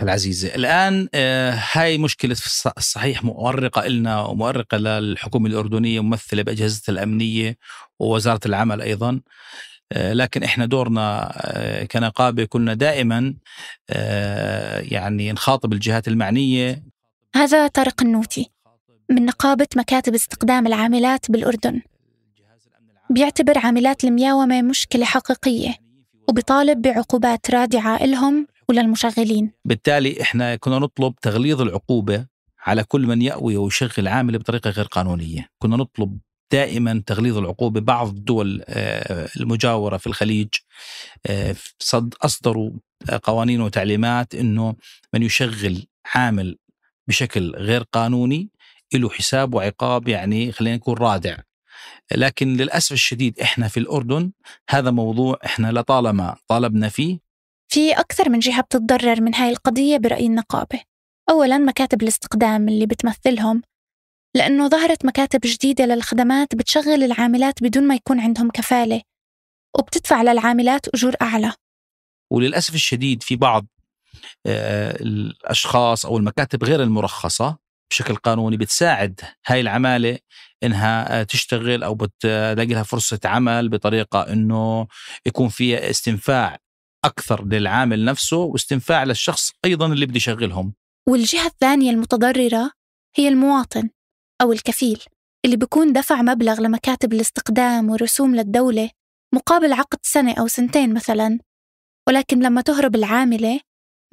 العزيزة 0.01 0.55
الآن 0.55 1.07
آه، 1.13 1.61
هاي 1.71 1.97
مشكلة 1.97 2.35
الصحيح 2.77 3.23
مؤرقة 3.23 3.85
إلنا 3.85 4.21
ومؤرقة 4.21 4.77
للحكومة 4.77 5.49
الأردنية 5.49 5.99
ممثلة 5.99 6.43
بأجهزة 6.43 6.81
الأمنية 6.89 7.57
ووزارة 7.99 8.39
العمل 8.45 8.81
أيضا. 8.81 9.21
آه، 9.91 10.13
لكن 10.13 10.43
إحنا 10.43 10.65
دورنا 10.65 11.31
آه، 11.35 11.83
كنقابة 11.83 12.45
كنا 12.45 12.73
دائما 12.73 13.33
يعني 14.79 15.31
نخاطب 15.31 15.73
الجهات 15.73 16.07
المعنية. 16.07 16.83
هذا 17.35 17.67
طارق 17.67 18.01
النوتي. 18.01 18.51
من 19.09 19.25
نقابة 19.25 19.67
مكاتب 19.75 20.13
استقدام 20.13 20.67
العاملات 20.67 21.31
بالأردن. 21.31 21.81
بيعتبر 23.09 23.57
عاملات 23.57 24.03
المياومة 24.03 24.61
مشكلة 24.61 25.05
حقيقية 25.05 25.75
وبيطالب 26.29 26.81
بعقوبات 26.81 27.51
رادعة 27.51 27.95
إلهم 28.03 28.47
وللمشغلين. 28.69 29.51
بالتالي 29.65 30.21
إحنا 30.21 30.55
كنا 30.55 30.79
نطلب 30.79 31.15
تغليظ 31.21 31.61
العقوبة 31.61 32.25
على 32.59 32.83
كل 32.83 33.01
من 33.07 33.21
يأوي 33.21 33.57
ويشغل 33.57 34.07
عامل 34.07 34.37
بطريقة 34.37 34.69
غير 34.69 34.85
قانونية. 34.85 35.49
كنا 35.59 35.75
نطلب 35.77 36.19
دائما 36.51 37.03
تغليظ 37.05 37.37
العقوبة. 37.37 37.79
بعض 37.79 38.07
الدول 38.07 38.63
آه، 38.67 39.29
المجاورة 39.39 39.97
في 39.97 40.07
الخليج 40.07 40.47
آه، 41.25 41.55
صد- 41.79 42.13
أصدروا 42.21 42.71
قوانين 43.23 43.61
وتعليمات 43.61 44.35
أنه 44.35 44.75
من 45.13 45.23
يشغل 45.23 45.87
عامل 46.15 46.57
بشكل 47.07 47.51
غير 47.55 47.83
قانوني 47.83 48.49
له 48.93 49.09
حساب 49.09 49.53
وعقاب 49.53 50.07
يعني 50.07 50.51
خلينا 50.51 50.75
نقول 50.75 51.01
رادع. 51.01 51.37
لكن 52.15 52.53
للأسف 52.53 52.91
الشديد 52.91 53.39
إحنا 53.39 53.67
في 53.67 53.79
الأردن 53.79 54.31
هذا 54.69 54.91
موضوع 54.91 55.39
إحنا 55.45 55.71
لطالما 55.71 56.35
طالبنا 56.47 56.89
فيه. 56.89 57.19
في 57.71 57.91
أكثر 57.91 58.29
من 58.29 58.39
جهة 58.39 58.61
بتتضرر 58.61 59.21
من 59.21 59.35
هاي 59.35 59.49
القضية 59.49 59.97
برأي 59.97 60.25
النقابة. 60.25 60.81
أولا 61.29 61.57
مكاتب 61.57 62.03
الاستقدام 62.03 62.69
اللي 62.69 62.85
بتمثلهم 62.85 63.61
لأنه 64.35 64.67
ظهرت 64.67 65.05
مكاتب 65.05 65.39
جديدة 65.43 65.85
للخدمات 65.85 66.55
بتشغل 66.55 67.03
العاملات 67.03 67.63
بدون 67.63 67.87
ما 67.87 67.95
يكون 67.95 68.19
عندهم 68.19 68.51
كفالة 68.51 69.01
وبتدفع 69.79 70.21
للعاملات 70.21 70.87
أجور 70.87 71.15
أعلى. 71.21 71.53
وللأسف 72.31 72.75
الشديد 72.75 73.23
في 73.23 73.35
بعض 73.35 73.67
آه، 74.45 74.91
الأشخاص 75.01 76.05
أو 76.05 76.17
المكاتب 76.17 76.63
غير 76.63 76.83
المرخصة 76.83 77.57
بشكل 77.91 78.15
قانوني 78.15 78.57
بتساعد 78.57 79.21
هاي 79.45 79.61
العمالة 79.61 80.19
إنها 80.63 81.19
آه، 81.19 81.23
تشتغل 81.23 81.83
أو 81.83 81.95
بتلاقي 81.95 82.73
لها 82.73 82.83
فرصة 82.83 83.19
عمل 83.25 83.69
بطريقة 83.69 84.21
إنه 84.21 84.87
يكون 85.25 85.49
فيها 85.49 85.89
استنفاع 85.89 86.57
أكثر 87.05 87.45
للعامل 87.45 88.05
نفسه 88.05 88.37
واستنفاع 88.37 89.03
للشخص 89.03 89.51
أيضا 89.65 89.87
اللي 89.87 90.05
بده 90.05 90.17
يشغلهم. 90.17 90.73
والجهة 91.09 91.45
الثانية 91.45 91.91
المتضررة 91.91 92.71
هي 93.17 93.27
المواطن 93.27 93.89
أو 94.41 94.51
الكفيل 94.51 95.03
اللي 95.45 95.57
بيكون 95.57 95.93
دفع 95.93 96.21
مبلغ 96.21 96.61
لمكاتب 96.61 97.13
الاستقدام 97.13 97.89
ورسوم 97.89 98.35
للدولة 98.35 98.89
مقابل 99.35 99.73
عقد 99.73 99.99
سنة 100.03 100.33
أو 100.39 100.47
سنتين 100.47 100.93
مثلا 100.93 101.39
ولكن 102.07 102.39
لما 102.39 102.61
تهرب 102.61 102.95
العاملة 102.95 103.59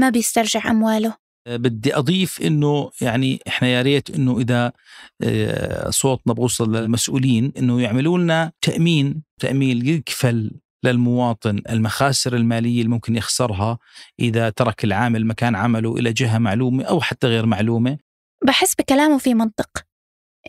ما 0.00 0.10
بيسترجع 0.10 0.70
أمواله. 0.70 1.23
بدي 1.46 1.96
أضيف 1.96 2.42
إنه 2.42 2.90
يعني 3.00 3.40
إحنا 3.48 3.68
يا 3.68 3.82
ريت 3.82 4.10
إنه 4.10 4.38
إذا 4.40 4.72
آه، 5.22 5.90
صوتنا 5.90 6.32
بوصل 6.32 6.76
للمسؤولين 6.76 7.52
إنه 7.58 7.80
يعملوا 7.80 8.18
لنا 8.18 8.52
تأمين 8.62 9.22
تأمين 9.40 9.86
يكفل 9.86 10.60
للمواطن 10.84 11.62
المخاسر 11.70 12.36
المالية 12.36 12.78
اللي 12.78 12.88
ممكن 12.90 13.16
يخسرها 13.16 13.78
إذا 14.20 14.50
ترك 14.50 14.84
العامل 14.84 15.26
مكان 15.26 15.56
عمله 15.56 15.96
إلى 15.96 16.12
جهة 16.12 16.38
معلومة 16.38 16.84
أو 16.84 17.00
حتى 17.00 17.26
غير 17.26 17.46
معلومة 17.46 17.98
بحس 18.44 18.74
بكلامه 18.74 19.18
في 19.18 19.34
منطق 19.34 19.70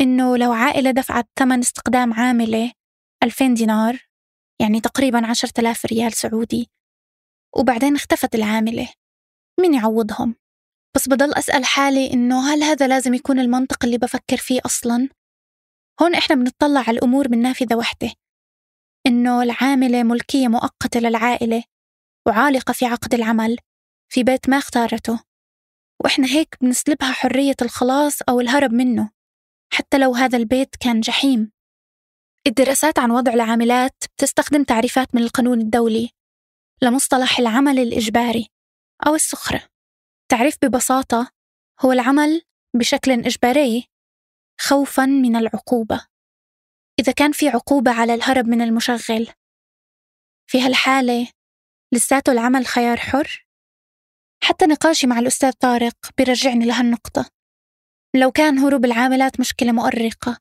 إنه 0.02 0.38
لو 0.38 0.52
عائلة 0.52 0.92
دفعت 0.92 1.28
ثمن 1.40 1.60
استقدام 1.60 2.14
عاملة 2.14 2.72
2000 3.24 3.48
دينار 3.54 3.98
يعني 4.62 4.82
تقريبا 4.82 5.28
10000 5.28 5.86
ريال 5.86 6.14
سعودي 6.14 6.70
وبعدين 7.58 7.96
اختفت 7.96 8.36
العاملة 8.36 8.90
مين 9.60 9.74
يعوضهم؟ 9.74 10.36
بس 10.96 11.10
بضل 11.10 11.34
أسأل 11.34 11.66
حالي 11.66 12.14
إنه 12.14 12.54
هل 12.54 12.64
هذا 12.64 12.88
لازم 12.88 13.14
يكون 13.14 13.40
المنطق 13.40 13.86
اللي 13.86 13.98
بفكر 13.98 14.38
فيه 14.38 14.60
أصلا؟ 14.66 15.10
هون 16.02 16.16
إحنا 16.16 16.36
بنطلع 16.36 16.80
على 16.88 16.98
الأمور 16.98 17.30
من 17.30 17.42
نافذة 17.42 17.76
وحدة 17.76 18.12
إنه 19.08 19.44
العاملة 19.44 20.04
ملكية 20.04 20.48
مؤقتة 20.48 21.00
للعائلة 21.00 21.64
وعالقة 22.28 22.74
في 22.74 22.86
عقد 22.86 23.14
العمل 23.14 23.58
في 24.14 24.24
بيت 24.24 24.50
ما 24.50 24.58
اختارته 24.58 25.24
وإحنا 26.04 26.28
هيك 26.28 26.58
بنسلبها 26.62 27.12
حرية 27.12 27.56
الخلاص 27.62 28.22
أو 28.30 28.40
الهرب 28.40 28.72
منه 28.72 29.10
حتى 29.74 29.98
لو 29.98 30.14
هذا 30.16 30.38
البيت 30.38 30.76
كان 30.76 31.00
جحيم 31.00 31.52
الدراسات 32.48 33.00
عن 33.00 33.12
وضع 33.12 33.34
العاملات 33.34 34.04
بتستخدم 34.18 34.64
تعريفات 34.64 35.16
من 35.16 35.22
القانون 35.22 35.62
الدولي 35.62 36.10
لمصطلح 36.82 37.40
العمل 37.40 37.80
الإجباري 37.80 38.48
أو 39.08 39.16
السخرة 39.16 39.75
تعريف 40.32 40.58
ببساطة 40.62 41.32
هو 41.82 41.92
العمل 41.92 42.42
بشكل 42.76 43.12
إجباري 43.12 43.88
خوفا 44.62 45.06
من 45.06 45.36
العقوبة. 45.36 46.08
إذا 47.00 47.12
كان 47.12 47.32
في 47.32 47.50
عقوبة 47.50 47.92
على 47.92 48.14
الهرب 48.14 48.46
من 48.48 48.62
المشغل 48.62 49.28
في 50.48 50.62
هالحالة 50.62 51.28
لساته 51.94 52.32
العمل 52.32 52.66
خيار 52.66 52.98
حر؟ 52.98 53.46
حتى 54.44 54.66
نقاشي 54.66 55.08
مع 55.08 55.20
الأستاذ 55.20 55.52
طارق 55.52 55.96
بيرجعني 56.18 56.66
لهالنقطة 56.66 57.30
لو 58.16 58.32
كان 58.32 58.60
هروب 58.60 58.86
العاملات 58.86 59.40
مشكلة 59.40 59.72
مؤرقة 59.72 60.38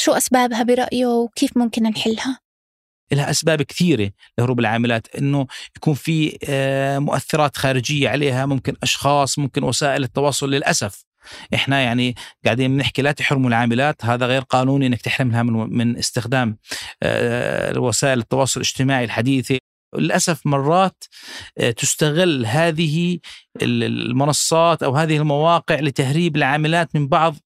شو 0.00 0.12
أسبابها 0.12 0.62
برأيه 0.62 1.06
وكيف 1.06 1.56
ممكن 1.56 1.82
نحلها؟ 1.82 2.45
لها 3.12 3.30
أسباب 3.30 3.62
كثيرة 3.62 4.10
لهروب 4.38 4.60
العاملات 4.60 5.16
إنه 5.16 5.46
يكون 5.76 5.94
في 5.94 6.38
آه، 6.48 6.98
مؤثرات 6.98 7.56
خارجية 7.56 8.08
عليها 8.08 8.46
ممكن 8.46 8.74
أشخاص 8.82 9.38
ممكن 9.38 9.64
وسائل 9.64 10.04
التواصل 10.04 10.50
للأسف. 10.50 11.04
إحنا 11.54 11.80
يعني 11.80 12.14
قاعدين 12.44 12.76
بنحكي 12.76 13.02
لا 13.02 13.12
تحرموا 13.12 13.48
العاملات 13.48 14.04
هذا 14.04 14.26
غير 14.26 14.42
قانوني 14.42 14.86
إنك 14.86 15.02
تحرمها 15.02 15.42
من 15.42 15.76
من 15.76 15.98
استخدام 15.98 16.58
آه، 17.02 17.78
وسائل 17.78 18.18
التواصل 18.18 18.60
الاجتماعي 18.60 19.04
الحديثة. 19.04 19.58
للأسف 19.98 20.46
مرات 20.46 21.04
آه، 21.58 21.70
تستغل 21.70 22.46
هذه 22.46 23.18
المنصات 23.62 24.82
أو 24.82 24.96
هذه 24.96 25.16
المواقع 25.16 25.80
لتهريب 25.80 26.36
العاملات 26.36 26.96
من 26.96 27.08
بعض 27.08 27.36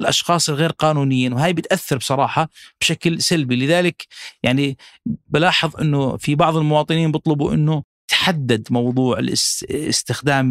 الأشخاص 0.00 0.48
الغير 0.48 0.70
قانونيين 0.70 1.32
وهي 1.32 1.52
بتأثر 1.52 1.96
بصراحة 1.96 2.48
بشكل 2.80 3.22
سلبي. 3.22 3.56
لذلك 3.56 4.06
يعني 4.42 4.78
بلاحظ 5.06 5.80
إنه 5.80 6.16
في 6.16 6.34
بعض 6.34 6.56
المواطنين 6.56 7.12
بيطلبوا 7.12 7.54
إنه 7.54 7.82
تحدد 8.08 8.68
موضوع 8.70 9.20
استخدام 9.70 10.48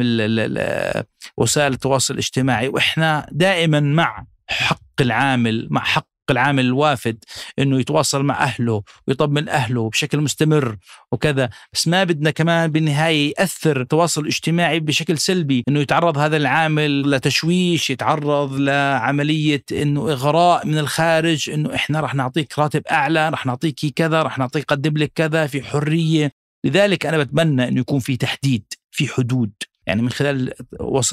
وسائل 1.37 1.73
التواصل 1.73 2.13
الاجتماعي. 2.13 2.67
وإحنا 2.67 3.27
دائما 3.31 3.79
مع 3.79 4.25
حق 4.47 5.01
العامل 5.01 5.67
مع 5.71 5.83
حق 5.83 6.07
العامل 6.31 6.65
الوافد 6.65 7.23
إنه 7.59 7.79
يتواصل 7.79 8.23
مع 8.23 8.43
أهله 8.43 8.83
ويطمن 9.07 9.49
أهله 9.49 9.89
بشكل 9.89 10.21
مستمر 10.21 10.77
وكذا. 11.11 11.49
بس 11.73 11.87
ما 11.87 12.03
بدنا 12.03 12.31
كمان 12.31 12.71
بالنهاية 12.71 13.33
يأثر 13.39 13.81
التواصل 13.81 14.21
الاجتماعي 14.21 14.79
بشكل 14.79 15.17
سلبي 15.17 15.63
إنه 15.67 15.79
يتعرض 15.79 16.17
هذا 16.17 16.37
العامل 16.37 17.11
لتشويش 17.11 17.89
يتعرض 17.89 18.59
لعملية 18.59 19.63
إنه 19.71 20.11
إغراء 20.11 20.67
من 20.67 20.77
الخارج 20.77 21.49
إنه 21.49 21.75
إحنا 21.75 21.99
رح 22.01 22.15
نعطيك 22.15 22.59
راتب 22.59 22.81
أعلى 22.91 23.29
رح 23.29 23.45
نعطيك 23.45 23.79
كذا 23.95 24.21
رح 24.23 24.37
نعطيك 24.37 24.65
قدم 24.65 24.97
لك 24.97 25.11
كذا 25.15 25.47
في 25.47 25.61
حرية. 25.63 26.31
لذلك 26.65 27.05
أنا 27.05 27.17
بتمنى 27.17 27.67
إنه 27.67 27.79
يكون 27.79 27.99
في 27.99 28.17
تحديد 28.17 28.63
في 28.91 29.07
حدود. 29.07 29.51
يعني 29.89 30.01
من 30.01 30.09
خلال 30.09 30.53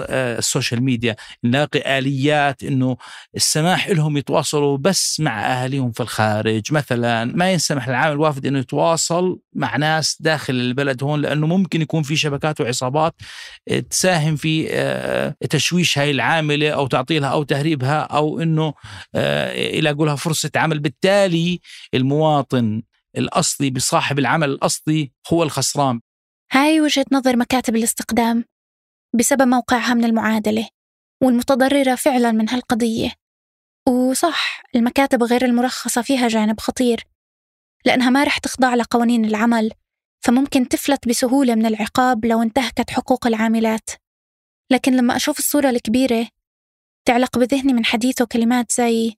آه، 0.00 0.38
ال 0.38 0.44
social 0.44 0.82
media 0.82 1.16
نلاقي 1.44 1.98
آليات 1.98 2.62
إنه 2.62 2.96
السماح 3.36 3.88
لهم 3.88 4.16
يتواصلوا 4.16 4.76
بس 4.76 5.20
مع 5.20 5.46
أهاليهم 5.46 5.92
في 5.92 6.00
الخارج. 6.00 6.72
مثلا 6.72 7.24
ما 7.24 7.52
ينسمح 7.52 7.88
للعامل 7.88 8.12
الوافد 8.12 8.46
إنه 8.46 8.58
يتواصل 8.58 9.40
مع 9.52 9.76
ناس 9.76 10.16
داخل 10.20 10.54
البلد 10.54 11.04
هون 11.04 11.22
لأنه 11.22 11.46
ممكن 11.46 11.82
يكون 11.82 12.02
في 12.02 12.16
شبكات 12.16 12.60
وعصابات 12.60 13.14
آه، 13.68 13.78
تساهم 13.78 14.36
في 14.36 14.68
آه، 14.70 15.34
تشويش 15.50 15.98
هاي 15.98 16.10
العاملة 16.10 16.70
أو 16.70 16.86
تعطيلها 16.86 17.28
أو 17.28 17.42
تهريبها 17.42 18.00
أو 18.00 18.40
إنه 18.40 18.74
يلاقوا 19.54 20.06
لها 20.06 20.16
فرصة 20.16 20.50
عمل. 20.56 20.78
بالتالي 20.78 21.60
المواطن 21.94 22.82
الأصلي 23.16 23.70
بصاحب 23.70 24.18
العمل 24.18 24.50
الأصلي 24.50 25.12
هو 25.32 25.42
الخسران. 25.42 26.00
هاي 26.52 26.80
وجهة 26.80 27.04
نظر 27.12 27.36
مكاتب 27.36 27.76
الاستقدام. 27.76 28.44
بسبب 29.14 29.42
موقعها 29.42 29.94
من 29.94 30.04
المعادلة 30.04 30.68
والمتضررة 31.22 31.94
فعلا 31.94 32.32
من 32.32 32.50
هالقضية. 32.50 33.12
وصح 33.88 34.62
المكاتب 34.74 35.22
غير 35.22 35.44
المرخصة 35.44 36.02
فيها 36.02 36.28
جانب 36.28 36.60
خطير 36.60 37.04
لأنها 37.84 38.10
ما 38.10 38.24
رح 38.24 38.38
تخضع 38.38 38.74
لقوانين 38.74 39.24
العمل 39.24 39.72
فممكن 40.24 40.68
تفلت 40.68 41.08
بسهولة 41.08 41.54
من 41.54 41.66
العقاب 41.66 42.24
لو 42.24 42.42
انتهكت 42.42 42.90
حقوق 42.90 43.26
العاملات. 43.26 43.90
لكن 44.72 44.96
لما 44.96 45.16
أشوف 45.16 45.38
الصورة 45.38 45.70
الكبيرة 45.70 46.28
تعلق 47.04 47.38
بذهني 47.38 47.72
من 47.72 47.84
حديثه 47.84 48.24
كلمات 48.24 48.72
زي 48.72 49.14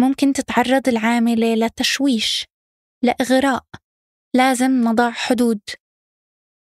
ممكن 0.00 0.32
تتعرض 0.32 0.88
العاملة 0.88 1.54
لتشويش 1.54 2.46
لإغراء 3.02 3.64
لازم 4.34 4.70
نضع 4.70 5.10
حدود 5.10 5.60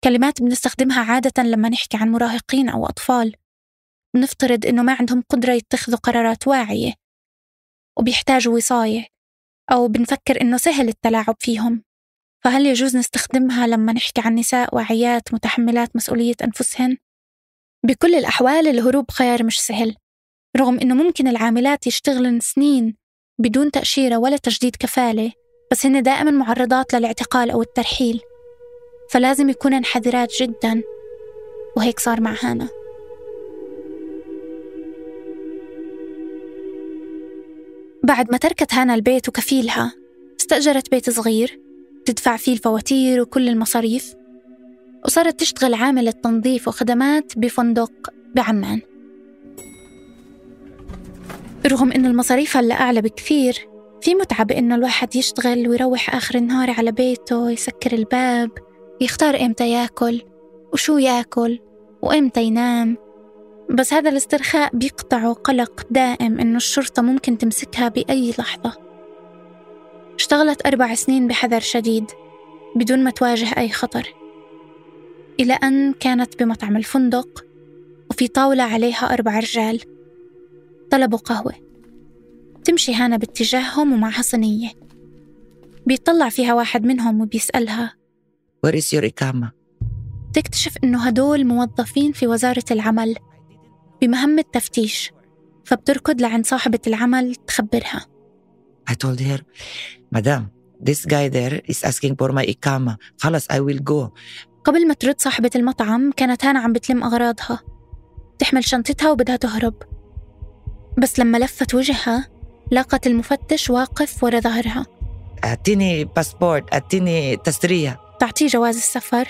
كلمات 0.04 0.42
بنستخدمها 0.42 1.12
عادة 1.12 1.42
لما 1.42 1.68
نحكي 1.68 1.96
عن 1.96 2.10
مراهقين 2.10 2.68
أو 2.68 2.86
أطفال. 2.86 3.34
بنفترض 4.14 4.66
إنه 4.66 4.82
ما 4.82 4.96
عندهم 5.00 5.22
قدرة 5.28 5.52
يتخذوا 5.52 5.98
قرارات 5.98 6.48
واعية 6.48 6.94
وبيحتاجوا 7.98 8.54
وصاية 8.54 9.06
أو 9.72 9.88
بنفكر 9.88 10.40
إنه 10.40 10.56
سهل 10.56 10.88
التلاعب 10.88 11.36
فيهم. 11.38 11.82
فهل 12.44 12.66
يجوز 12.66 12.96
نستخدمها 12.96 13.66
لما 13.66 13.92
نحكي 13.92 14.20
عن 14.20 14.34
نساء 14.34 14.74
واعيات 14.74 15.34
متحملات 15.34 15.96
مسؤولية 15.96 16.34
أنفسهن؟ 16.44 16.96
بكل 17.86 18.14
الأحوال 18.14 18.68
الهروب 18.68 19.10
خيار 19.10 19.44
مش 19.44 19.60
سهل 19.60 19.96
رغم 20.56 20.80
إنه 20.80 20.94
ممكن 20.94 21.28
العاملات 21.28 21.86
يشتغلن 21.86 22.40
سنين 22.40 22.96
بدون 23.40 23.70
تأشيرة 23.70 24.16
ولا 24.16 24.36
تجديد 24.36 24.76
كفالة 24.76 25.32
بس 25.72 25.86
هن 25.86 26.02
دائما 26.02 26.30
معرضات 26.30 26.94
للاعتقال 26.94 27.50
أو 27.50 27.62
الترحيل. 27.62 28.20
فلازم 29.10 29.48
يكونن 29.48 29.84
حذرات 29.84 30.32
جدا. 30.40 30.82
وهيك 31.76 32.00
صار 32.00 32.20
مع 32.20 32.34
هانا. 32.42 32.68
بعد 38.02 38.32
ما 38.32 38.38
تركت 38.38 38.74
هانا 38.74 38.94
البيت 38.94 39.28
وكفيلها 39.28 39.94
استأجرت 40.40 40.90
بيت 40.90 41.10
صغير 41.10 41.60
تدفع 42.04 42.36
فيه 42.36 42.52
الفواتير 42.52 43.20
وكل 43.20 43.48
المصاريف 43.48 44.14
وصارت 45.04 45.40
تشتغل 45.40 45.74
عاملة 45.74 46.10
تنظيف 46.10 46.68
وخدمات 46.68 47.38
بفندق 47.38 47.92
بعمان. 48.34 48.80
رغم 51.66 51.92
إن 51.92 52.06
المصاريف 52.06 52.56
هلا 52.56 52.74
أعلى 52.80 53.00
بكثير 53.00 53.68
في 54.00 54.14
متعة 54.14 54.44
بإنه 54.44 54.74
الواحد 54.74 55.16
يشتغل 55.16 55.68
ويروح 55.68 56.14
آخر 56.14 56.34
النهار 56.34 56.70
على 56.70 56.92
بيته 56.92 57.50
يسكر 57.50 57.92
الباب 57.92 58.69
يختار 59.00 59.40
إمتى 59.40 59.70
يأكل 59.70 60.22
وشو 60.72 60.98
يأكل 60.98 61.60
وإمتى 62.02 62.42
ينام. 62.42 62.96
بس 63.70 63.92
هذا 63.92 64.10
الاسترخاء 64.10 64.76
بيقطعه 64.76 65.32
قلق 65.32 65.86
دائم 65.90 66.40
إنه 66.40 66.56
الشرطة 66.56 67.02
ممكن 67.02 67.38
تمسكها 67.38 67.88
بأي 67.88 68.34
لحظة. 68.38 68.72
اشتغلت 70.14 70.66
أربع 70.66 70.94
سنين 70.94 71.28
بحذر 71.28 71.60
شديد 71.60 72.04
بدون 72.76 73.04
ما 73.04 73.10
تواجه 73.10 73.58
أي 73.58 73.68
خطر. 73.68 74.14
إلى 75.40 75.52
أن 75.52 75.92
كانت 75.92 76.42
بمطعم 76.42 76.76
الفندق 76.76 77.44
وفي 78.10 78.28
طاولة 78.28 78.62
عليها 78.62 79.12
أربع 79.12 79.38
رجال 79.38 79.80
طلبوا 80.90 81.18
قهوة. 81.18 81.54
تمشي 82.64 82.94
هانا 82.94 83.16
باتجاههم 83.16 83.92
ومعها 83.92 84.22
صينية. 84.22 84.70
بيطلع 85.86 86.28
فيها 86.28 86.54
واحد 86.54 86.84
منهم 86.84 87.20
وبيسألها 87.20 87.99
Where 88.66 88.74
is 88.74 88.92
your 88.92 89.04
إقامة؟ 89.04 89.52
تكتشف 90.32 90.74
إنه 90.84 91.06
هدول 91.06 91.46
موظفين 91.46 92.12
في 92.12 92.26
وزارة 92.26 92.64
العمل 92.70 93.16
بمهمة 94.02 94.44
تفتيش 94.52 95.12
فبتركض 95.64 96.20
لعند 96.20 96.46
صاحبة 96.46 96.78
العمل 96.86 97.34
تخبرها 97.46 98.06
I 98.90 98.92
told 98.92 99.20
her, 99.20 99.40
Madam, 100.14 100.42
this 100.88 101.04
guy 101.06 101.28
there 101.28 101.60
is 101.72 101.84
asking 101.84 102.14
for 102.16 102.32
my 102.32 102.44
إقامة. 102.50 102.96
خلص 103.18 103.46
I 103.46 103.56
will 103.60 103.78
go. 103.90 104.10
قبل 104.64 104.88
ما 104.88 104.94
ترد 104.94 105.20
صاحبة 105.20 105.50
المطعم 105.56 106.12
كانت 106.16 106.44
هانا 106.44 106.58
عم 106.60 106.72
بتلم 106.72 107.04
أغراضها 107.04 107.60
تحمل 108.38 108.64
شنطتها 108.64 109.10
وبدها 109.10 109.36
تهرب 109.36 109.74
بس 110.98 111.18
لما 111.18 111.38
لفت 111.38 111.74
وجهها 111.74 112.28
لاقت 112.70 113.06
المفتش 113.06 113.70
واقف 113.70 114.24
ورا 114.24 114.40
ظهرها 114.40 114.86
أعطيني 115.44 116.04
باسبورت 116.04 116.72
أعطيني 116.72 117.36
تسرية 117.36 118.00
تعطيه 118.20 118.46
جواز 118.46 118.76
السفر 118.76 119.28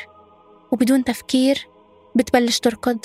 وبدون 0.72 1.04
تفكير 1.04 1.68
بتبلش 2.14 2.58
تركض 2.58 2.98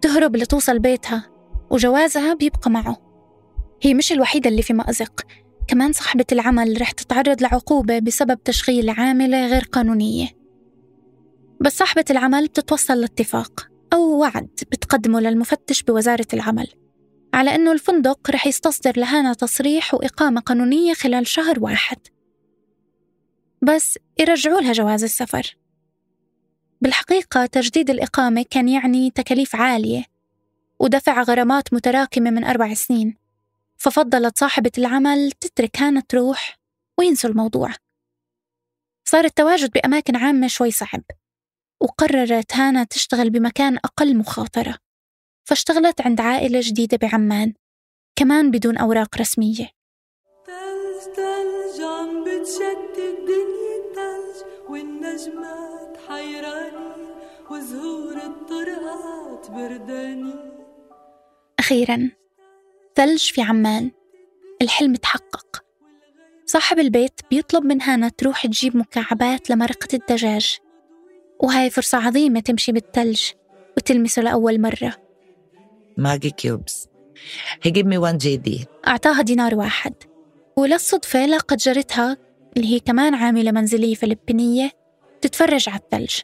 تهرب 0.00 0.36
لتوصل 0.36 0.78
بيتها 0.78 1.30
وجوازها 1.70 2.34
بيبقى 2.34 2.70
معه. 2.70 2.96
هي 3.82 3.94
مش 3.94 4.12
الوحيدة 4.12 4.50
اللي 4.50 4.62
في 4.62 4.72
مأزق 4.72 5.20
كمان 5.68 5.92
صاحبة 5.92 6.24
العمل 6.32 6.80
رح 6.80 6.90
تتعرض 6.90 7.42
لعقوبة 7.42 7.98
بسبب 7.98 8.42
تشغيل 8.44 8.90
عاملة 8.90 9.46
غير 9.46 9.64
قانونية. 9.72 10.28
بس 11.60 11.76
صاحبة 11.76 12.04
العمل 12.10 12.46
بتتوصل 12.46 13.00
لاتفاق 13.00 13.68
أو 13.92 14.18
وعد 14.18 14.48
بتقدمه 14.72 15.20
للمفتش 15.20 15.82
بوزارة 15.82 16.26
العمل 16.32 16.66
على 17.34 17.54
أنه 17.54 17.72
الفندق 17.72 18.30
رح 18.30 18.46
يستصدر 18.46 18.92
لهانا 18.96 19.32
تصريح 19.32 19.94
وإقامة 19.94 20.40
قانونية 20.40 20.94
خلال 20.94 21.26
شهر 21.26 21.60
واحد. 21.60 21.98
بس 23.62 23.98
يرجعوا 24.18 24.60
لها 24.60 24.72
جواز 24.72 25.04
السفر. 25.04 25.56
بالحقيقة 26.80 27.46
تجديد 27.46 27.90
الإقامة 27.90 28.44
كان 28.50 28.68
يعني 28.68 29.10
تكاليف 29.10 29.56
عالية 29.56 30.04
ودفع 30.78 31.22
غرامات 31.22 31.74
متراكمة 31.74 32.30
من 32.30 32.44
أربع 32.44 32.74
سنين 32.74 33.16
ففضلت 33.76 34.38
صاحبة 34.38 34.70
العمل 34.78 35.32
تترك 35.32 35.82
هانا 35.82 36.00
تروح 36.00 36.58
وينسوا 36.98 37.30
الموضوع. 37.30 37.70
صار 39.04 39.24
التواجد 39.24 39.70
بأماكن 39.70 40.16
عامة 40.16 40.46
شوي 40.46 40.70
صعب 40.70 41.02
وقررت 41.80 42.54
هانا 42.54 42.84
تشتغل 42.84 43.30
بمكان 43.30 43.76
أقل 43.76 44.16
مخاطرة 44.16 44.78
فاشتغلت 45.44 46.00
عند 46.00 46.20
عائلة 46.20 46.60
جديدة 46.62 46.96
بعمان 46.96 47.54
كمان 48.16 48.50
بدون 48.50 48.76
أوراق 48.76 49.18
رسمية. 49.18 49.75
تلج 51.06 51.16
تلج 51.16 51.80
عم 51.82 52.24
بتشتت 52.24 52.98
الدنيا 52.98 53.94
تلج 53.94 54.36
والنجمات 54.68 55.96
حيرانين 56.08 57.06
وزهور 57.50 58.16
الطرقات 58.16 59.50
بردانين 59.50 60.40
أخيرا 61.58 62.10
ثلج 62.94 63.18
في 63.18 63.42
عمان 63.42 63.90
الحلم 64.62 64.94
تحقق. 64.94 65.64
صاحب 66.46 66.78
البيت 66.78 67.20
بيطلب 67.30 67.64
من 67.64 67.82
هانا 67.82 68.08
تروح 68.08 68.46
تجيب 68.46 68.76
مكعبات 68.76 69.50
لمرقة 69.50 69.88
الدجاج. 69.94 70.58
وهاي 71.40 71.70
فرصة 71.70 72.06
عظيمة 72.06 72.40
تمشي 72.40 72.72
بالثلج 72.72 73.22
وتلمسه 73.76 74.22
لأول 74.22 74.60
مرة. 74.60 74.92
ماجي 75.96 76.30
كيوبس 76.30 76.88
he 77.66 77.70
give 77.70 77.86
me 77.86 77.98
one 77.98 78.18
JD 78.26 78.66
أعطاها 78.88 79.22
دينار 79.22 79.54
واحد. 79.54 79.94
وللصدفة 80.58 81.26
لاقت 81.26 81.54
جارتها 81.54 82.16
اللي 82.56 82.74
هي 82.74 82.80
كمان 82.80 83.14
عاملة 83.14 83.52
منزلية 83.52 83.94
فلبينية 83.94 84.70
تتفرج 85.20 85.68
على 85.68 85.80
الثلج. 85.80 86.20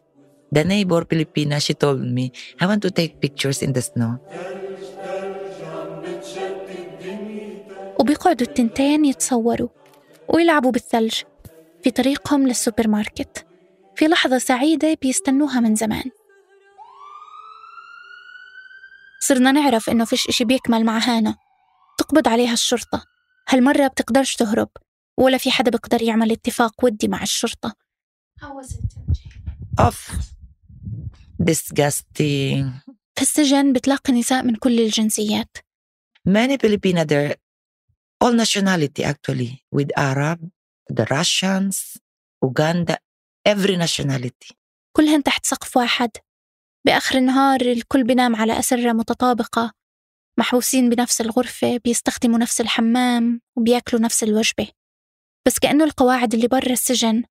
The 0.55 0.65
neighbor 0.65 1.03
Filipina 1.05 1.61
she 1.61 1.75
told 1.75 2.03
me 2.17 2.31
I 2.63 2.67
want 2.67 2.83
to 2.83 2.91
take 2.91 3.21
pictures 3.21 3.63
in 3.63 3.73
the 3.73 3.83
snow. 3.83 4.19
وبيقعدوا 8.01 8.47
التنتين 8.47 9.05
يتصوروا 9.05 9.69
ويلعبوا 10.29 10.71
بالثلج 10.71 11.15
في 11.85 11.91
طريقهم 11.91 12.49
للسوبر 12.49 12.89
ماركت 12.89 13.47
في 13.97 14.07
لحظة 14.07 14.39
سعيدة 14.39 14.97
بيستنوها 15.03 15.61
من 15.61 15.75
زمان. 15.75 16.05
صرنا 19.21 19.53
نعرف 19.53 19.91
إنه 19.91 20.05
فيش 20.05 20.29
إشي 20.29 20.45
بيكمل 20.45 20.85
مع 20.85 20.99
هانا 20.99 21.37
تقبض 21.99 22.29
عليها 22.29 22.53
الشرطة. 22.53 23.13
هالمرة 23.49 23.87
بتقدرش 23.87 24.37
تهرب 24.37 24.69
ولا 25.19 25.39
في 25.39 25.51
حدا 25.51 25.71
بيقدر 25.71 26.03
يعمل 26.03 26.33
اتفاق 26.33 26.85
ودي 26.85 27.09
مع 27.09 27.23
الشرطة. 27.23 27.75
off 29.81 30.13
disgusting. 31.43 32.65
في 33.15 33.23
السجن 33.23 33.73
بتلاقي 33.73 34.13
نساء 34.13 34.43
من 34.43 34.57
كل 34.57 34.81
الجنسيات. 34.81 35.57
Many 36.29 36.57
Filipina 36.57 37.05
there 37.05 37.35
all 38.25 38.33
nationality 38.33 39.03
actually 39.05 39.51
with 39.77 39.91
Arab 39.99 40.39
the 40.93 41.05
Russians 41.05 41.99
Uganda 42.45 42.97
every 43.49 43.77
nationality. 43.77 44.53
كلهن 44.93 45.23
تحت 45.23 45.47
سقف 45.47 45.77
واحد. 45.77 46.11
بآخر 46.87 47.19
النهار 47.19 47.61
الكل 47.61 48.05
بينام 48.05 48.37
على 48.37 48.59
أسرة 48.59 48.93
متطابقة. 48.93 49.73
محبوسين 50.39 50.91
بنفس 50.91 51.21
الغرفة 51.21 51.77
بيستخدموا 51.85 52.39
نفس 52.39 52.61
الحمام 52.61 53.41
وبياكلوا 53.57 54.03
نفس 54.03 54.23
الوجبة. 54.23 54.69
بس 55.47 55.59
كأنه 55.59 55.85
القواعد 55.85 56.35
اللي 56.35 56.49
برا 56.49 56.73
السجن 56.73 57.25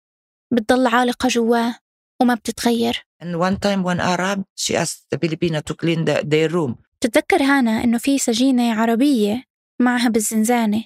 بتضل 0.53 0.87
عالقة 0.87 1.27
جواه 1.27 1.75
وما 2.21 2.33
بتتغير. 2.35 3.05
And 3.23 3.35
one 3.37 3.57
time 3.57 3.83
one 3.83 3.99
Arab 3.99 4.43
she 4.55 4.75
asked 4.75 5.05
the 5.13 5.17
Filipina 5.17 5.61
to 5.61 5.75
clean 5.75 6.05
the, 6.05 6.23
their 6.23 6.49
room. 6.51 6.75
تتذكر 7.01 7.43
هانا 7.43 7.83
إنه 7.83 7.97
في 7.97 8.17
سجينة 8.17 8.73
عربية 8.73 9.43
معها 9.81 10.09
بالزنزانة. 10.09 10.83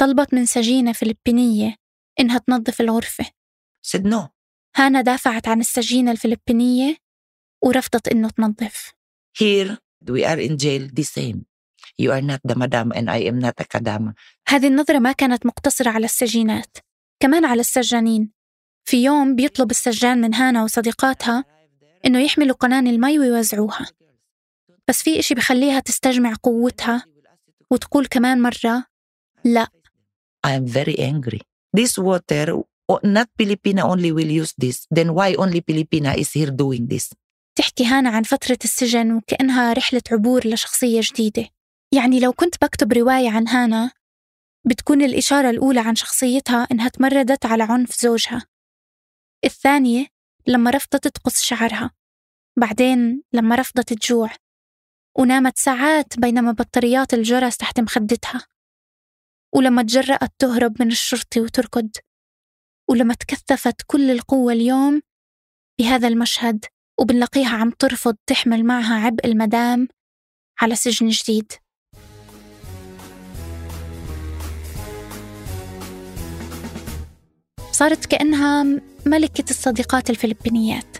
طلبت 0.00 0.34
من 0.34 0.46
سجينة 0.46 0.92
فلبينية 0.92 1.76
إنها 2.20 2.38
تنظف 2.38 2.80
الغرفة. 2.80 3.24
Said 3.86 4.02
no. 4.02 4.28
هانا 4.76 5.00
دافعت 5.00 5.48
عن 5.48 5.60
السجينة 5.60 6.10
الفلبينية 6.10 6.96
ورفضت 7.64 8.08
إنه 8.08 8.30
تنظف. 8.30 8.92
Here 9.38 9.76
we 10.08 10.24
are 10.24 10.38
in 10.38 10.56
jail 10.56 10.88
the 10.92 11.02
same. 11.02 11.46
You 11.98 12.10
are 12.12 12.22
not 12.22 12.40
the 12.44 12.54
madam 12.54 12.92
and 12.92 13.10
I 13.10 13.20
am 13.30 13.38
not 13.38 13.54
a 13.60 13.64
kadama 13.64 14.14
هذه 14.48 14.66
النظرة 14.66 14.98
ما 14.98 15.12
كانت 15.12 15.46
مقتصرة 15.46 15.90
على 15.90 16.04
السجينات 16.04 16.76
كمان 17.20 17.44
على 17.44 17.60
السجانين. 17.60 18.30
في 18.84 19.04
يوم 19.04 19.36
بيطلب 19.36 19.70
السجان 19.70 20.20
من 20.20 20.34
هانا 20.34 20.64
وصديقاتها 20.64 21.44
إنه 22.06 22.20
يحملوا 22.20 22.56
قنان 22.56 22.86
المي 22.86 23.18
ويوزعوها. 23.18 23.86
بس 24.88 25.02
في 25.02 25.18
إشي 25.18 25.34
بخليها 25.34 25.80
تستجمع 25.80 26.34
قوتها 26.42 27.04
وتقول 27.70 28.06
كمان 28.06 28.42
مرة 28.42 28.84
لا. 29.44 29.66
I 30.46 30.50
am 30.50 30.66
very 30.66 30.98
angry. 30.98 31.40
This 31.76 31.98
water 31.98 32.62
not 33.04 33.28
Filipina 33.38 33.82
only 33.84 34.10
will 34.12 34.30
use 34.42 34.52
this. 34.58 34.86
Then 34.90 35.14
why 35.14 35.34
only 35.34 35.60
Filipina 35.60 36.16
is 36.16 36.32
here 36.32 36.50
doing 36.50 36.86
this? 36.88 37.12
تحكي 37.58 37.84
هانا 37.84 38.10
عن 38.10 38.22
فترة 38.22 38.58
السجن 38.64 39.12
وكأنها 39.12 39.72
رحلة 39.72 40.02
عبور 40.12 40.46
لشخصية 40.46 41.00
جديدة. 41.04 41.48
يعني 41.94 42.20
لو 42.20 42.32
كنت 42.32 42.64
بكتب 42.64 42.92
رواية 42.92 43.30
عن 43.30 43.48
هانا 43.48 43.90
بتكون 44.66 45.02
الإشارة 45.02 45.50
الأولى 45.50 45.80
عن 45.80 45.94
شخصيتها 45.94 46.66
إنها 46.72 46.88
تمردت 46.88 47.46
على 47.46 47.62
عنف 47.62 48.00
زوجها. 48.00 48.46
الثانية 49.44 50.06
لما 50.46 50.70
رفضت 50.70 51.08
تقص 51.08 51.42
شعرها. 51.42 51.90
بعدين 52.58 53.22
لما 53.32 53.54
رفضت 53.54 53.92
تجوع. 53.92 54.30
ونامت 55.18 55.58
ساعات 55.58 56.18
بينما 56.18 56.52
بطاريات 56.52 57.14
الجرس 57.14 57.56
تحت 57.56 57.80
مخدتها. 57.80 58.46
ولما 59.54 59.82
تجرأت 59.82 60.32
تهرب 60.38 60.82
من 60.82 60.90
الشرطي 60.90 61.40
وتركض. 61.40 61.90
ولما 62.90 63.14
تكثفت 63.14 63.82
كل 63.86 64.10
القوة 64.10 64.52
اليوم 64.52 65.02
بهذا 65.78 66.08
المشهد. 66.08 66.64
وبنلاقيها 67.00 67.56
عم 67.56 67.70
ترفض 67.70 68.16
تحمل 68.26 68.64
معها 68.64 68.94
عبء 68.94 69.26
المدام 69.26 69.88
على 70.60 70.74
سجن 70.74 71.08
جديد. 71.08 71.52
صارت 77.72 78.06
كأنها 78.06 78.66
ملكة 79.06 79.44
الصديقات 79.50 80.10
الفلبينيات. 80.10 80.96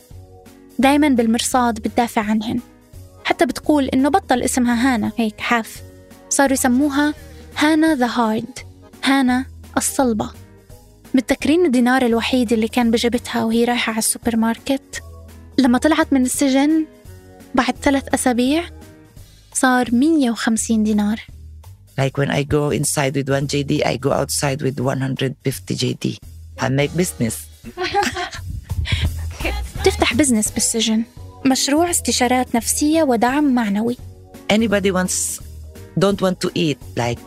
دايما 0.79 1.09
بالمرصاد 1.09 1.75
بتدافع 1.75 2.23
عنهن. 2.23 2.61
حتى 3.25 3.47
بتقول 3.47 3.85
إنه 3.85 4.09
بطل 4.09 4.43
اسمها 4.43 4.95
هانا 4.95 5.13
هيك 5.17 5.41
حاف. 5.41 5.83
صاروا 6.29 6.53
يسموها 6.53 7.15
هانا 7.57 7.95
the 7.95 8.07
hard 8.07 8.59
هانا 9.05 9.47
الصلبة. 9.77 10.31
متذكرين 11.15 11.67
الدينار 11.67 12.03
الوحيد 12.03 12.53
اللي 12.53 12.69
كان 12.69 12.91
بجبتها 12.91 13.45
وهي 13.45 13.65
رايحة 13.65 13.91
على 13.91 13.99
السوبر 13.99 14.37
ماركت؟ 14.37 15.10
لما 15.61 15.79
طلعت 15.79 16.13
من 16.13 16.23
السجن 16.23 16.87
بعد 17.55 17.75
ثلاث 17.83 18.15
أسابيع 18.15 18.65
صار 19.55 19.95
150 19.95 20.83
دينار 20.85 21.21
Like 22.01 22.17
when 22.17 22.31
I 22.31 22.43
go 22.45 22.71
inside 22.71 23.15
with 23.17 23.29
one 23.29 23.47
JD, 23.47 23.85
I 23.85 23.97
go 23.99 24.11
outside 24.13 24.63
with 24.63 24.81
150 24.81 25.75
JD. 25.77 26.17
I 26.61 26.69
make 26.69 26.97
business. 26.97 27.35
تفتح 29.85 30.15
بزنس 30.15 30.51
بالسجن 30.51 31.03
مشروع 31.47 31.91
استشارات 31.91 32.55
نفسية 32.55 33.03
ودعم 33.03 33.55
معنوي 33.55 33.97
Anybody 34.53 34.91
wants, 34.91 35.41
don't 35.99 36.21
want 36.21 36.41
to 36.41 36.51
eat. 36.55 36.79
Like 36.97 37.21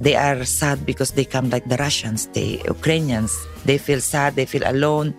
they 0.00 0.16
are 0.16 0.44
sad 0.44 0.78
because 0.84 1.10
they 1.12 1.24
come 1.24 1.50
like 1.50 1.66
the 1.72 1.76
Russians, 1.86 2.20
the 2.36 2.46
Ukrainians. 2.76 3.32
They 3.68 3.78
feel 3.78 4.00
sad, 4.00 4.30
they 4.38 4.46
feel 4.46 4.64
alone. 4.74 5.14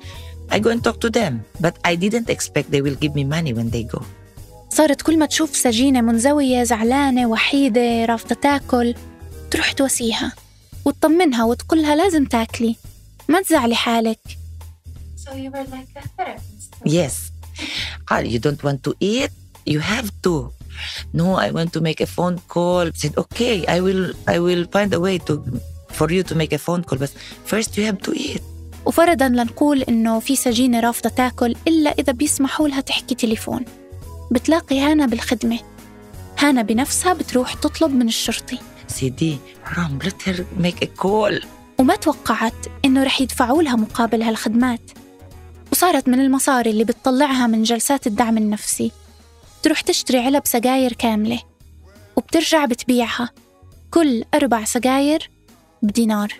I 0.51 0.59
go 0.61 0.71
and 0.71 0.83
talk 0.85 0.99
to 1.01 1.11
them. 1.11 1.33
But 1.61 1.75
I 1.85 1.97
didn't 1.97 2.29
expect 2.37 2.71
they 2.71 2.83
will 2.87 2.99
give 3.03 3.15
me 3.15 3.25
money 3.25 3.53
when 3.53 3.71
they 3.71 3.85
go. 3.95 4.03
صارت 4.71 5.03
كل 5.03 5.19
ما 5.19 5.27
تشوف 5.27 5.57
سجينة 5.57 6.01
منزوية 6.01 6.63
زعلانة 6.63 7.27
وحيدة 7.27 8.05
رافضة 8.05 8.35
تاكل 8.35 8.95
تروح 9.51 9.73
تواسيها 9.73 10.33
وتطمنها 10.85 11.45
وتقولها 11.45 11.97
لازم 11.97 12.25
تاكلي 12.25 12.77
ما 13.29 13.43
تزعلي 13.43 13.75
حالك 13.75 14.19
Yes. 16.85 17.15
Ah, 18.11 18.21
you 18.21 18.39
don't 18.39 18.63
want 18.63 18.83
to 18.87 18.93
eat? 19.01 19.31
You 19.65 19.81
have 19.81 20.11
to. 20.23 20.53
No, 21.13 21.35
I 21.47 21.51
want 21.51 21.73
to 21.75 21.81
make 21.81 22.01
a 22.01 22.07
phone 22.17 22.37
call. 22.49 22.85
I 22.89 22.93
said, 23.03 23.15
okay, 23.25 23.57
I 23.67 23.79
will 23.87 24.05
I 24.27 24.39
will 24.47 24.65
find 24.75 24.91
a 24.93 25.01
way 25.07 25.17
to 25.29 25.33
for 25.99 26.09
you 26.17 26.23
to 26.31 26.35
make 26.35 26.53
a 26.53 26.59
phone 26.67 26.83
call, 26.83 26.99
but 26.99 27.13
first 27.51 27.71
you 27.77 27.85
have 27.91 28.01
to 28.09 28.13
eat. 28.27 28.43
وفرضا 28.88 29.28
لنقول 29.28 29.82
إنه 29.82 30.20
في 30.20 30.36
سجينة 30.36 30.80
رافضة 30.80 31.10
تأكل 31.10 31.56
إلا 31.68 31.90
إذا 31.90 32.14
بيسمحوا 32.14 32.68
لها 32.68 32.82
تحكي 32.82 33.16
تليفون. 33.16 33.66
بتلاقي 34.32 34.80
هانا 34.80 35.06
بالخدمة. 35.06 35.60
هانا 36.40 36.62
بنفسها 36.62 37.14
بتروح 37.14 37.54
تطلب 37.54 37.96
من 37.96 38.08
الشرطي. 38.08 38.60
سيدي 38.88 39.38
حرام 39.64 40.00
make 40.60 40.84
a 40.84 41.04
call. 41.04 41.46
وما 41.80 41.96
توقعت 41.96 42.54
إنه 42.86 43.04
رح 43.04 43.22
يدفعوا 43.22 43.64
لها 43.64 43.76
مقابل 43.76 44.22
هالخدمات. 44.22 44.92
وصارت 45.72 46.08
من 46.08 46.20
المصاري 46.20 46.70
اللي 46.70 46.84
بتطلعها 46.84 47.48
من 47.48 47.64
جلسات 47.64 48.08
الدعم 48.08 48.38
النفسي. 48.38 48.92
تروح 49.64 49.82
تشتري 49.82 50.20
علب 50.20 50.42
سجاير 50.46 50.94
كاملة. 50.94 51.40
وبترجع 52.16 52.66
بتبيعها. 52.66 53.30
كل 53.92 54.24
أربع 54.34 54.64
سجاير 54.64 55.30
بدينار. 55.82 56.34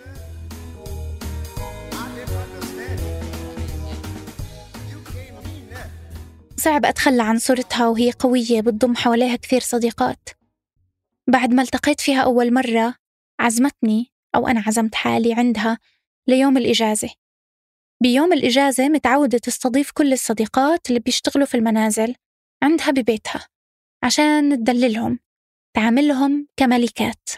صعب 6.58 6.86
أتخلى 6.86 7.22
عن 7.22 7.38
صورتها 7.38 7.88
وهي 7.88 8.10
قوية 8.12 8.60
بتضم 8.60 8.96
حواليها 8.96 9.36
كثير 9.36 9.60
صديقات. 9.60 10.28
بعد 11.28 11.54
ما 11.54 11.62
التقيت 11.62 12.00
فيها 12.00 12.22
أول 12.22 12.52
مرة 12.54 12.94
عزمتني 13.40 14.12
أو 14.34 14.48
أنا 14.48 14.62
عزمت 14.66 14.94
حالي 14.94 15.34
عندها 15.34 15.78
ليوم 16.28 16.56
الإجازة. 16.56 17.10
بيوم 18.02 18.32
الإجازة 18.32 18.88
متعودة 18.88 19.38
تستضيف 19.38 19.90
كل 19.90 20.12
الصديقات 20.12 20.88
اللي 20.88 21.00
بيشتغلوا 21.00 21.46
في 21.46 21.56
المنازل 21.56 22.14
عندها 22.62 22.90
ببيتها 22.90 23.48
عشان 24.02 24.56
تدللهم 24.56 25.18
تعاملهم 25.76 26.48
كملكات. 26.56 27.28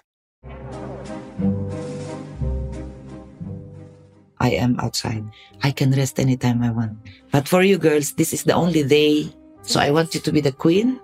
I 4.40 4.50
am 4.64 4.80
outside. 4.80 5.24
I 5.64 5.72
can 5.72 5.92
rest 5.92 6.20
anytime 6.20 6.62
I 6.62 6.72
want. 6.72 6.94
But 7.32 7.48
for 7.48 7.62
you 7.64 7.78
girls, 7.78 8.14
this 8.14 8.34
is 8.34 8.44
the 8.44 8.54
only 8.54 8.84
day. 8.84 9.32
So 9.62 9.80
I 9.80 9.90
want 9.92 10.14
you 10.14 10.22
to 10.22 10.32
be 10.32 10.42
the 10.42 10.52
queen. 10.52 11.00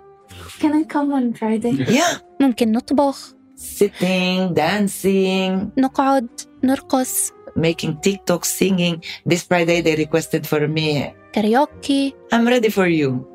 Can 0.60 0.72
I 0.74 0.84
come 0.84 1.12
on 1.12 1.34
Friday? 1.34 1.72
Yeah. 1.88 2.20
ممكن 2.40 2.72
نطبخ 2.72 3.34
Sitting, 3.56 4.54
dancing, 4.54 5.70
نقعد 5.78 6.28
نرقص 6.64 7.32
making 7.58 7.96
TikTok, 8.06 8.44
singing. 8.44 9.02
This 9.28 9.42
Friday 9.42 9.80
they 9.80 9.96
requested 9.96 10.46
for 10.46 10.68
me. 10.68 11.12
كاريوكي 11.32 12.14
I'm 12.32 12.46
ready 12.46 12.70
for 12.70 12.86
you. 12.86 13.32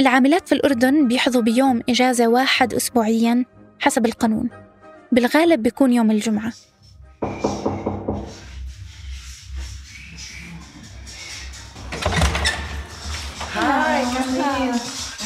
العاملات 0.00 0.48
في 0.48 0.54
الأردن 0.54 1.08
بيحظوا 1.08 1.42
بيوم 1.42 1.80
إجازة 1.88 2.28
واحد 2.28 2.74
أسبوعيا 2.74 3.44
حسب 3.78 4.06
القانون 4.06 4.50
بالغالب 5.11 5.63
بيكون 5.63 5.93
يوم 5.93 6.11
الجمعة. 6.11 6.53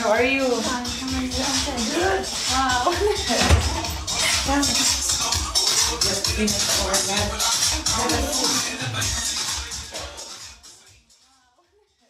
How 0.03 0.11
are 0.11 0.23
you? 0.23 0.47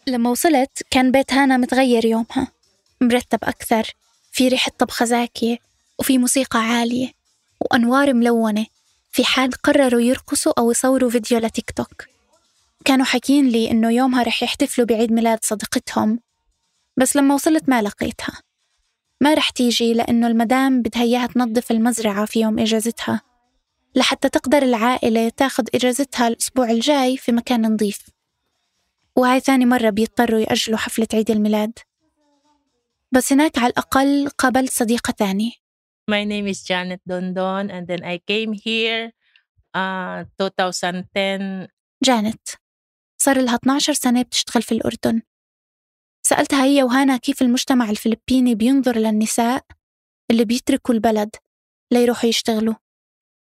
لما 0.07 0.29
وصلت 0.29 0.83
كان 0.91 1.11
بيت 1.11 1.33
هانا 1.33 1.57
متغير 1.57 2.05
يومها. 2.05 2.47
مرتب 3.01 3.39
أكثر 3.43 3.93
في 4.31 4.47
ريحة 4.47 4.71
طبخة 4.79 5.05
زاكية 5.05 5.57
وفي 5.99 6.17
موسيقى 6.17 6.59
عالية. 6.59 7.22
وأنوار 7.63 8.13
ملونة. 8.13 8.65
في 9.11 9.25
حال 9.25 9.51
قرروا 9.51 10.01
يرقصوا 10.01 10.53
أو 10.59 10.71
يصوروا 10.71 11.09
فيديو 11.09 11.39
لتيك 11.39 11.71
توك. 11.71 12.05
كانوا 12.85 13.05
حاكين 13.05 13.49
لي 13.49 13.71
إنه 13.71 13.91
يومها 13.91 14.23
رح 14.23 14.43
يحتفلوا 14.43 14.87
بعيد 14.87 15.11
ميلاد 15.11 15.39
صديقتهم. 15.41 16.19
بس 16.97 17.15
لما 17.15 17.35
وصلت 17.35 17.69
ما 17.69 17.81
لقيتها. 17.81 18.41
ما 19.21 19.33
رح 19.33 19.49
تيجي 19.49 19.93
لأنه 19.93 20.27
المدام 20.27 20.81
بدها 20.81 21.01
إياها 21.01 21.27
تنظف 21.27 21.71
المزرعة 21.71 22.25
في 22.25 22.41
يوم 22.41 22.59
إجازتها. 22.59 23.21
لحتى 23.95 24.29
تقدر 24.29 24.63
العائلة 24.63 25.29
تاخد 25.29 25.69
إجازتها 25.75 26.27
الأسبوع 26.27 26.71
الجاي 26.71 27.17
في 27.17 27.31
مكان 27.31 27.73
نظيف. 27.73 28.01
وهاي 29.15 29.39
ثاني 29.39 29.65
مرة 29.65 29.89
بيضطروا 29.89 30.39
يأجلوا 30.39 30.77
حفلة 30.77 31.07
عيد 31.13 31.31
الميلاد. 31.31 31.79
بس 33.11 33.33
هناك 33.33 33.57
على 33.57 33.67
الأقل 33.67 34.29
قابلت 34.29 34.71
صديقة 34.71 35.11
تانية 35.11 35.62
My 36.09 36.23
name 36.25 36.47
is 36.47 36.63
Janet 36.63 36.99
Dondon, 37.07 37.71
and 37.71 37.87
then 37.87 38.03
I 38.03 38.19
came 38.19 38.51
here 38.51 39.11
uh 39.73 40.25
2010. 40.39 41.67
جانت 42.03 42.49
صار 43.21 43.41
لها 43.41 43.55
12 43.55 43.93
سنة 43.93 44.21
بتشتغل 44.21 44.61
في 44.63 44.71
الأردن 44.71 45.21
سألتها 46.27 46.63
هي 46.63 46.83
وهانا 46.83 47.17
كيف 47.17 47.41
المجتمع 47.41 47.89
الفلبيني 47.89 48.55
بينظر 48.55 48.97
للنساء 48.97 49.65
اللي 50.31 50.45
بيتركوا 50.45 50.95
البلد 50.95 51.35
ليروحوا 51.93 52.29
يشتغلوا 52.29 52.73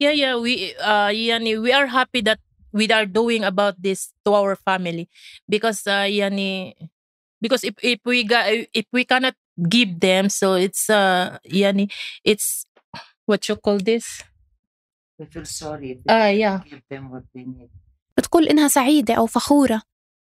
Yeah, 0.03 0.17
yeah, 0.23 0.37
we 0.45 0.73
uh 0.81 1.13
yani, 1.13 1.61
we 1.61 1.73
are 1.79 1.87
happy 1.99 2.21
that 2.29 2.41
we 2.73 2.89
are 2.89 3.05
doing 3.05 3.45
about 3.45 3.77
this 3.87 4.01
to 4.25 4.31
our 4.33 4.57
family 4.57 5.05
because 5.55 5.81
uh 5.87 6.09
yani, 6.09 6.73
because 7.45 7.63
if 7.69 7.75
if 7.93 8.01
we 8.11 8.25
got 8.25 8.45
if 8.81 8.87
we 8.97 9.05
cannot 9.05 9.37
give 9.69 10.01
them, 10.01 10.29
so 10.29 10.55
it's 10.55 10.91
uh 10.91 11.39
yani, 11.45 11.91
it's 12.25 12.65
what 13.27 13.49
you 13.49 13.57
call 13.57 13.79
this? 13.79 14.23
We 15.19 15.27
feel 15.27 15.45
sorry. 15.45 16.01
Uh 16.09 16.33
yeah. 16.43 16.59
give 16.71 16.83
them 16.91 17.11
what 17.11 17.25
they 17.35 17.45
need. 17.45 17.71
بتقول 18.17 18.49
إنها 18.49 18.69
سعيدة 18.69 19.15
أو 19.15 19.27
فخورة 19.27 19.83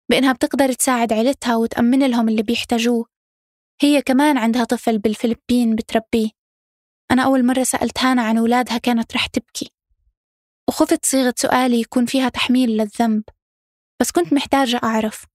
بإنها 0.10 0.34
بتقدر 0.34 0.74
تساعد 0.74 1.14
عيلتها 1.14 1.56
وتأمن 1.56 2.10
لهم 2.10 2.30
اللي 2.30 2.44
بيحتاجوه 2.44 3.06
هي 3.82 4.02
كمان 4.02 4.38
عندها 4.38 4.64
طفل 4.64 4.98
بالفلبين 5.00 5.76
بتربيه 5.76 6.30
أنا 7.12 7.24
أول 7.24 7.46
مرة 7.46 7.64
سألت 7.64 8.00
هانا 8.00 8.22
عن 8.22 8.38
أولادها 8.38 8.78
كانت 8.78 9.16
رح 9.16 9.26
تبكي 9.26 9.72
وخفت 10.70 11.06
صيغة 11.06 11.34
سؤالي 11.38 11.80
يكون 11.82 12.06
فيها 12.06 12.30
تحميل 12.30 12.70
للذنب 12.70 13.24
بس 14.02 14.12
كنت 14.12 14.34
محتاجة 14.34 14.80
أعرف 14.84 15.26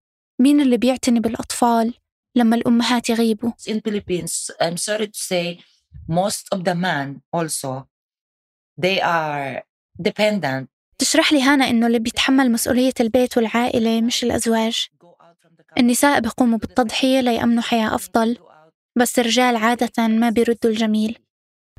مين 0.41 0.61
اللي 0.61 0.77
بيعتني 0.77 1.21
بالأطفال 1.21 1.95
لما 2.39 2.57
الأمهات 2.57 3.11
يغيبوا 3.11 3.53
In 3.69 3.81
Philippines, 3.89 4.51
I'm 4.61 4.77
sorry 4.77 5.07
to 5.07 5.19
say, 5.31 5.59
most 6.09 6.45
of 6.55 6.65
the 6.65 6.75
men 6.75 7.21
also, 7.33 7.87
they 8.81 9.01
are 9.01 9.63
dependent. 10.03 10.69
تشرح 10.99 11.33
لي 11.33 11.43
هانا 11.43 11.71
إنه 11.71 11.87
اللي 11.87 11.99
بيتحمل 11.99 12.53
مسؤولية 12.53 12.93
البيت 13.01 13.37
والعائلة 13.37 14.01
مش 14.01 14.25
الأزواج 14.25 14.87
النساء 15.79 16.21
بيقوموا 16.21 16.59
بالتضحية 16.59 17.21
ليأمنوا 17.21 17.63
حياة 17.63 17.95
أفضل 17.95 18.39
بس 18.97 19.19
الرجال 19.19 19.57
عادة 19.57 20.09
ما 20.09 20.31
بيردوا 20.31 20.71
الجميل 20.71 21.19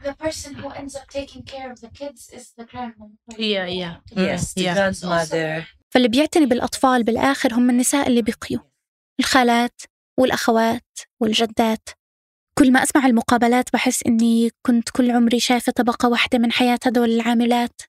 The 0.01 0.13
person 0.25 0.53
who 0.55 0.69
ends 0.81 0.95
up 0.95 1.09
taking 1.19 1.43
care 1.43 1.69
of 1.73 1.81
the 1.81 1.91
kids 1.99 2.21
is 2.37 2.45
the 2.57 2.65
grandmother. 2.71 3.35
Yeah, 3.37 3.65
yeah. 3.81 3.95
Yes, 4.15 4.53
the 4.53 4.61
yeah. 4.63 4.75
grandmother. 4.75 5.65
فاللي 5.89 6.07
بيعتني 6.07 6.45
بالأطفال 6.45 7.03
بالآخر 7.03 7.53
هم 7.53 7.69
النساء 7.69 8.07
اللي 8.07 8.21
بيقيوا 8.21 8.61
الخالات 9.19 9.81
والأخوات 10.19 10.99
والجدات. 11.19 11.89
كل 12.57 12.71
ما 12.71 12.83
أسمع 12.83 13.05
المقابلات 13.05 13.73
بحس 13.73 14.03
إني 14.07 14.51
كنت 14.61 14.89
كل 14.89 15.11
عمري 15.11 15.39
شايفة 15.39 15.71
طبقة 15.71 16.09
واحدة 16.09 16.39
من 16.39 16.51
حياة 16.51 16.79
هدول 16.85 17.09
العاملات. 17.09 17.81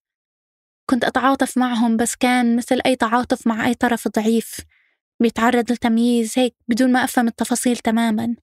كنت 0.90 1.04
أتعاطف 1.04 1.58
معهم 1.58 1.96
بس 1.96 2.16
كان 2.16 2.56
مثل 2.56 2.80
أي 2.86 2.96
تعاطف 2.96 3.46
مع 3.46 3.66
أي 3.66 3.74
طرف 3.74 4.08
ضعيف. 4.08 4.60
بيتعرض 5.22 5.72
لتمييز 5.72 6.38
هيك 6.38 6.54
بدون 6.68 6.92
ما 6.92 7.04
أفهم 7.04 7.28
التفاصيل 7.28 7.76
تماما. 7.76 8.36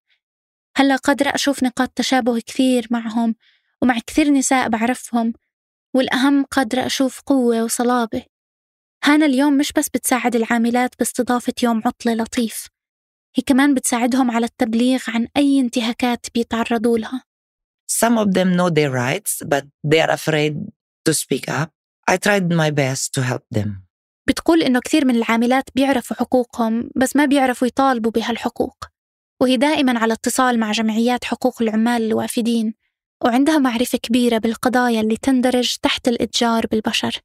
هلأ 0.78 0.96
قادرة 0.96 1.30
أشوف 1.30 1.64
نقاط 1.64 1.90
تشابه 1.90 2.40
كثير 2.40 2.88
معهم 2.92 3.36
ومع 3.82 4.00
كثير 4.08 4.30
نساء 4.30 4.70
بعرفهم 4.70 5.34
والأهم 5.94 6.44
قادرة 6.44 6.86
أشوف 6.86 7.22
قوة 7.22 7.64
وصلابة. 7.64 8.24
هانا 9.04 9.26
اليوم 9.26 9.58
مش 9.58 9.72
بس 9.72 9.90
بتساعد 9.90 10.36
العاملات 10.36 10.96
باستضافة 11.00 11.54
يوم 11.64 11.82
عطلة 11.86 12.14
لطيف 12.14 12.77
هي 13.38 13.44
كمان 13.46 13.74
بتساعدهم 13.74 14.32
على 14.32 14.46
التبليغ 14.46 15.00
عن 15.08 15.28
أي 15.38 15.60
انتهاكات 15.60 16.26
بيتعرضوا 16.36 16.98
لها. 16.98 17.24
Some 17.92 18.18
of 18.18 18.28
them 18.32 18.58
know 18.58 18.70
their 18.70 18.92
rights, 18.92 19.48
but 19.48 19.64
they 19.88 20.00
are 20.00 20.12
afraid 20.12 20.54
to 21.10 21.14
speak 21.14 21.50
up. 21.50 21.70
I 22.12 22.16
tried 22.18 22.50
my 22.50 22.72
best 22.72 23.14
to 23.14 23.22
help 23.22 23.60
them. 23.60 23.70
بتقول 24.28 24.64
إنه 24.64 24.80
كثير 24.80 25.06
من 25.06 25.16
العاملات 25.16 25.70
بيعرفوا 25.76 26.16
حقوقهم 26.16 26.90
بس 26.96 27.16
ما 27.16 27.26
بيعرفوا 27.26 27.68
يطالبوا 27.68 28.12
بهالحقوق. 28.12 28.78
وهي 29.42 29.58
دائما 29.58 30.00
على 30.00 30.14
اتصال 30.14 30.60
مع 30.60 30.72
جمعيات 30.72 31.24
حقوق 31.24 31.62
العمال 31.62 32.02
الوافدين 32.02 32.74
وعندها 33.24 33.58
معرفة 33.58 33.98
كبيرة 33.98 34.38
بالقضايا 34.38 35.02
اللي 35.02 35.18
تندرج 35.18 35.76
تحت 35.84 36.08
الإتجار 36.08 36.68
بالبشر. 36.68 37.22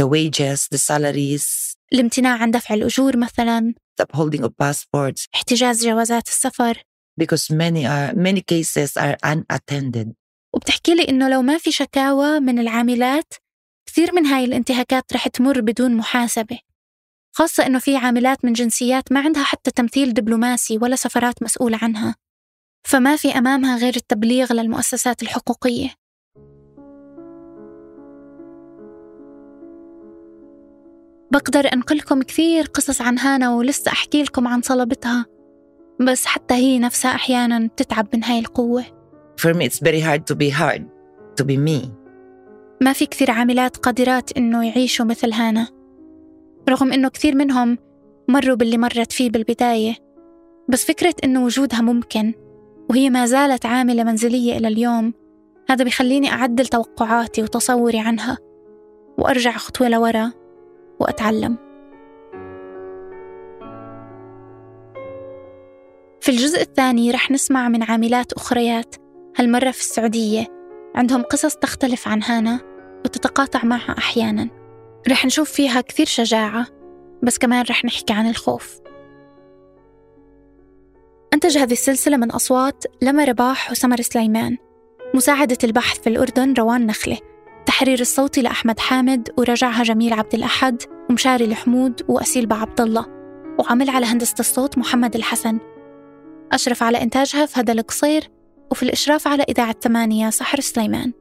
The 0.00 0.04
wages, 0.04 0.68
the 0.74 0.78
salaries, 0.78 1.76
الامتناع 1.92 2.36
عن 2.42 2.50
دفع 2.50 2.74
الأجور 2.74 3.16
مثلا. 3.16 3.74
Upholding 4.00 4.42
of 4.44 4.50
passports, 4.62 5.28
احتجاز 5.34 5.86
جوازات 5.86 6.28
السفر. 6.28 6.82
Because 7.20 7.50
many 7.50 7.84
are 7.84 8.14
many 8.14 8.40
cases 8.40 8.96
are 8.96 9.16
unattended. 9.26 10.12
وبتحكي 10.54 10.94
لي 10.94 11.08
إنه 11.08 11.28
لو 11.28 11.42
ما 11.42 11.58
في 11.58 11.72
شكاوى 11.72 12.40
من 12.40 12.58
العاملات 12.58 13.34
كثير 13.86 14.14
من 14.14 14.26
هاي 14.26 14.44
الانتهاكات 14.44 15.12
رح 15.12 15.28
تمر 15.28 15.60
بدون 15.60 15.96
محاسبة. 15.96 16.58
خاصة 17.34 17.66
إنه 17.66 17.78
في 17.78 17.96
عاملات 17.96 18.44
من 18.44 18.52
جنسيات 18.52 19.12
ما 19.12 19.20
عندها 19.20 19.42
حتى 19.42 19.70
تمثيل 19.70 20.14
دبلوماسي 20.14 20.78
ولا 20.78 20.96
سفرات 20.96 21.42
مسؤولة 21.42 21.78
عنها. 21.82 22.16
فما 22.84 23.16
في 23.16 23.38
أمامها 23.38 23.76
غير 23.76 23.96
التبليغ 23.96 24.52
للمؤسسات 24.52 25.22
الحقوقية. 25.22 26.01
بقدر 31.32 31.72
أنقلكم 31.72 32.22
كثير 32.22 32.64
قصص 32.64 33.00
عن 33.00 33.18
هانا 33.18 33.54
ولسه 33.54 33.92
أحكي 33.92 34.22
لكم 34.22 34.48
عن 34.48 34.62
صلبتها 34.62 35.26
بس 36.00 36.26
حتى 36.26 36.54
هي 36.54 36.78
نفسها 36.78 37.14
أحيانا 37.14 37.66
بتتعب 37.66 38.08
من 38.14 38.24
هاي 38.24 38.38
القوة. 38.38 38.84
For 39.40 39.54
me, 39.54 39.64
it's 39.64 39.80
very 39.80 40.00
hard 40.00 40.22
to 40.26 40.36
be 40.36 40.50
hard, 40.50 40.82
to 41.40 41.44
be 41.44 41.56
me. 41.56 41.88
ما 42.80 42.92
في 42.92 43.06
كثير 43.06 43.30
عاملات 43.30 43.76
قادرات 43.76 44.36
إنه 44.36 44.66
يعيشوا 44.66 45.06
مثل 45.06 45.32
هانا. 45.32 45.68
رغم 46.68 46.92
إنه 46.92 47.08
كثير 47.08 47.36
منهم 47.36 47.78
مروا 48.28 48.56
باللي 48.56 48.78
مرت 48.78 49.12
فيه 49.12 49.30
بالبداية 49.30 49.94
بس 50.68 50.84
فكرة 50.84 51.14
إنه 51.24 51.44
وجودها 51.44 51.80
ممكن 51.80 52.34
وهي 52.90 53.10
ما 53.10 53.26
زالت 53.26 53.66
عاملة 53.66 54.04
منزلية 54.04 54.56
إلى 54.56 54.68
اليوم 54.68 55.14
هذا 55.68 55.84
بيخليني 55.84 56.32
أعدل 56.32 56.66
توقعاتي 56.66 57.42
وتصوري 57.42 57.98
عنها 57.98 58.38
وأرجع 59.18 59.56
خطوة 59.56 59.88
لورا. 59.88 60.41
وأتعلم. 61.02 61.56
في 66.20 66.28
الجزء 66.28 66.60
الثاني 66.60 67.10
رح 67.10 67.30
نسمع 67.30 67.68
من 67.68 67.82
عاملات 67.82 68.32
أخريات 68.32 68.94
هالمرة 69.36 69.70
في 69.70 69.80
السعودية. 69.80 70.46
عندهم 70.94 71.22
قصص 71.22 71.56
تختلف 71.56 72.08
عن 72.08 72.22
هانا 72.22 72.60
وتتقاطع 73.04 73.64
معها 73.64 73.98
أحيانا. 73.98 74.48
رح 75.08 75.26
نشوف 75.26 75.50
فيها 75.50 75.80
كثير 75.80 76.06
شجاعة 76.06 76.66
بس 77.22 77.38
كمان 77.38 77.64
رح 77.70 77.84
نحكي 77.84 78.12
عن 78.12 78.30
الخوف. 78.30 78.80
أنتج 81.34 81.58
هذه 81.58 81.72
السلسلة 81.72 82.16
من 82.16 82.30
أصوات 82.30 82.84
لما 83.02 83.24
رباح 83.24 83.70
وسمر 83.70 84.00
سليمان 84.00 84.56
مساعدة 85.14 85.58
البحث 85.64 86.00
في 86.00 86.08
الأردن 86.08 86.54
روان 86.58 86.86
نخلة. 86.86 87.31
التحرير 87.62 88.00
الصوتي 88.00 88.42
لأحمد 88.42 88.80
حامد 88.80 89.28
ورجعها 89.38 89.82
جميل 89.82 90.12
عبد 90.12 90.34
الأحد 90.34 90.82
ومشاري 91.10 91.44
الحمود 91.44 92.02
وأسيل 92.08 92.52
عبد 92.52 92.80
الله. 92.80 93.06
وعمل 93.58 93.90
على 93.90 94.06
هندسة 94.06 94.34
الصوت 94.40 94.78
محمد 94.78 95.16
الحسن. 95.16 95.58
أشرف 96.52 96.82
على 96.82 97.02
إنتاجها 97.02 97.46
فهد 97.46 97.70
القصير 97.70 98.30
وفي 98.70 98.82
الإشراف 98.82 99.28
على 99.28 99.42
إذاعة 99.42 99.76
ثمانية 99.80 100.30
سحر 100.30 100.60
سليمان. 100.60 101.12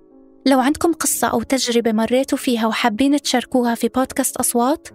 لو 0.45 0.59
عندكم 0.59 0.93
قصة 0.93 1.27
أو 1.27 1.41
تجربة 1.41 1.91
مريتوا 1.91 2.37
فيها 2.37 2.67
وحابين 2.67 3.21
تشاركوها 3.21 3.75
في 3.75 3.87
بودكاست 3.87 4.37
أصوات 4.37 4.87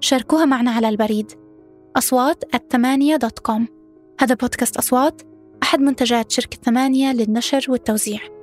شاركوها 0.00 0.44
معنا 0.44 0.70
على 0.70 0.88
البريد. 0.88 1.32
أصوات 1.96 2.44
الثمانية 2.54 3.16
دوت 3.16 3.38
كوم 3.38 3.68
هذا 4.20 4.34
بودكاست 4.34 4.76
أصوات 4.76 5.22
أحد 5.62 5.80
منتجات 5.80 6.32
شركة 6.32 6.58
ثمانية 6.64 7.12
للنشر 7.12 7.66
والتوزيع. 7.68 8.39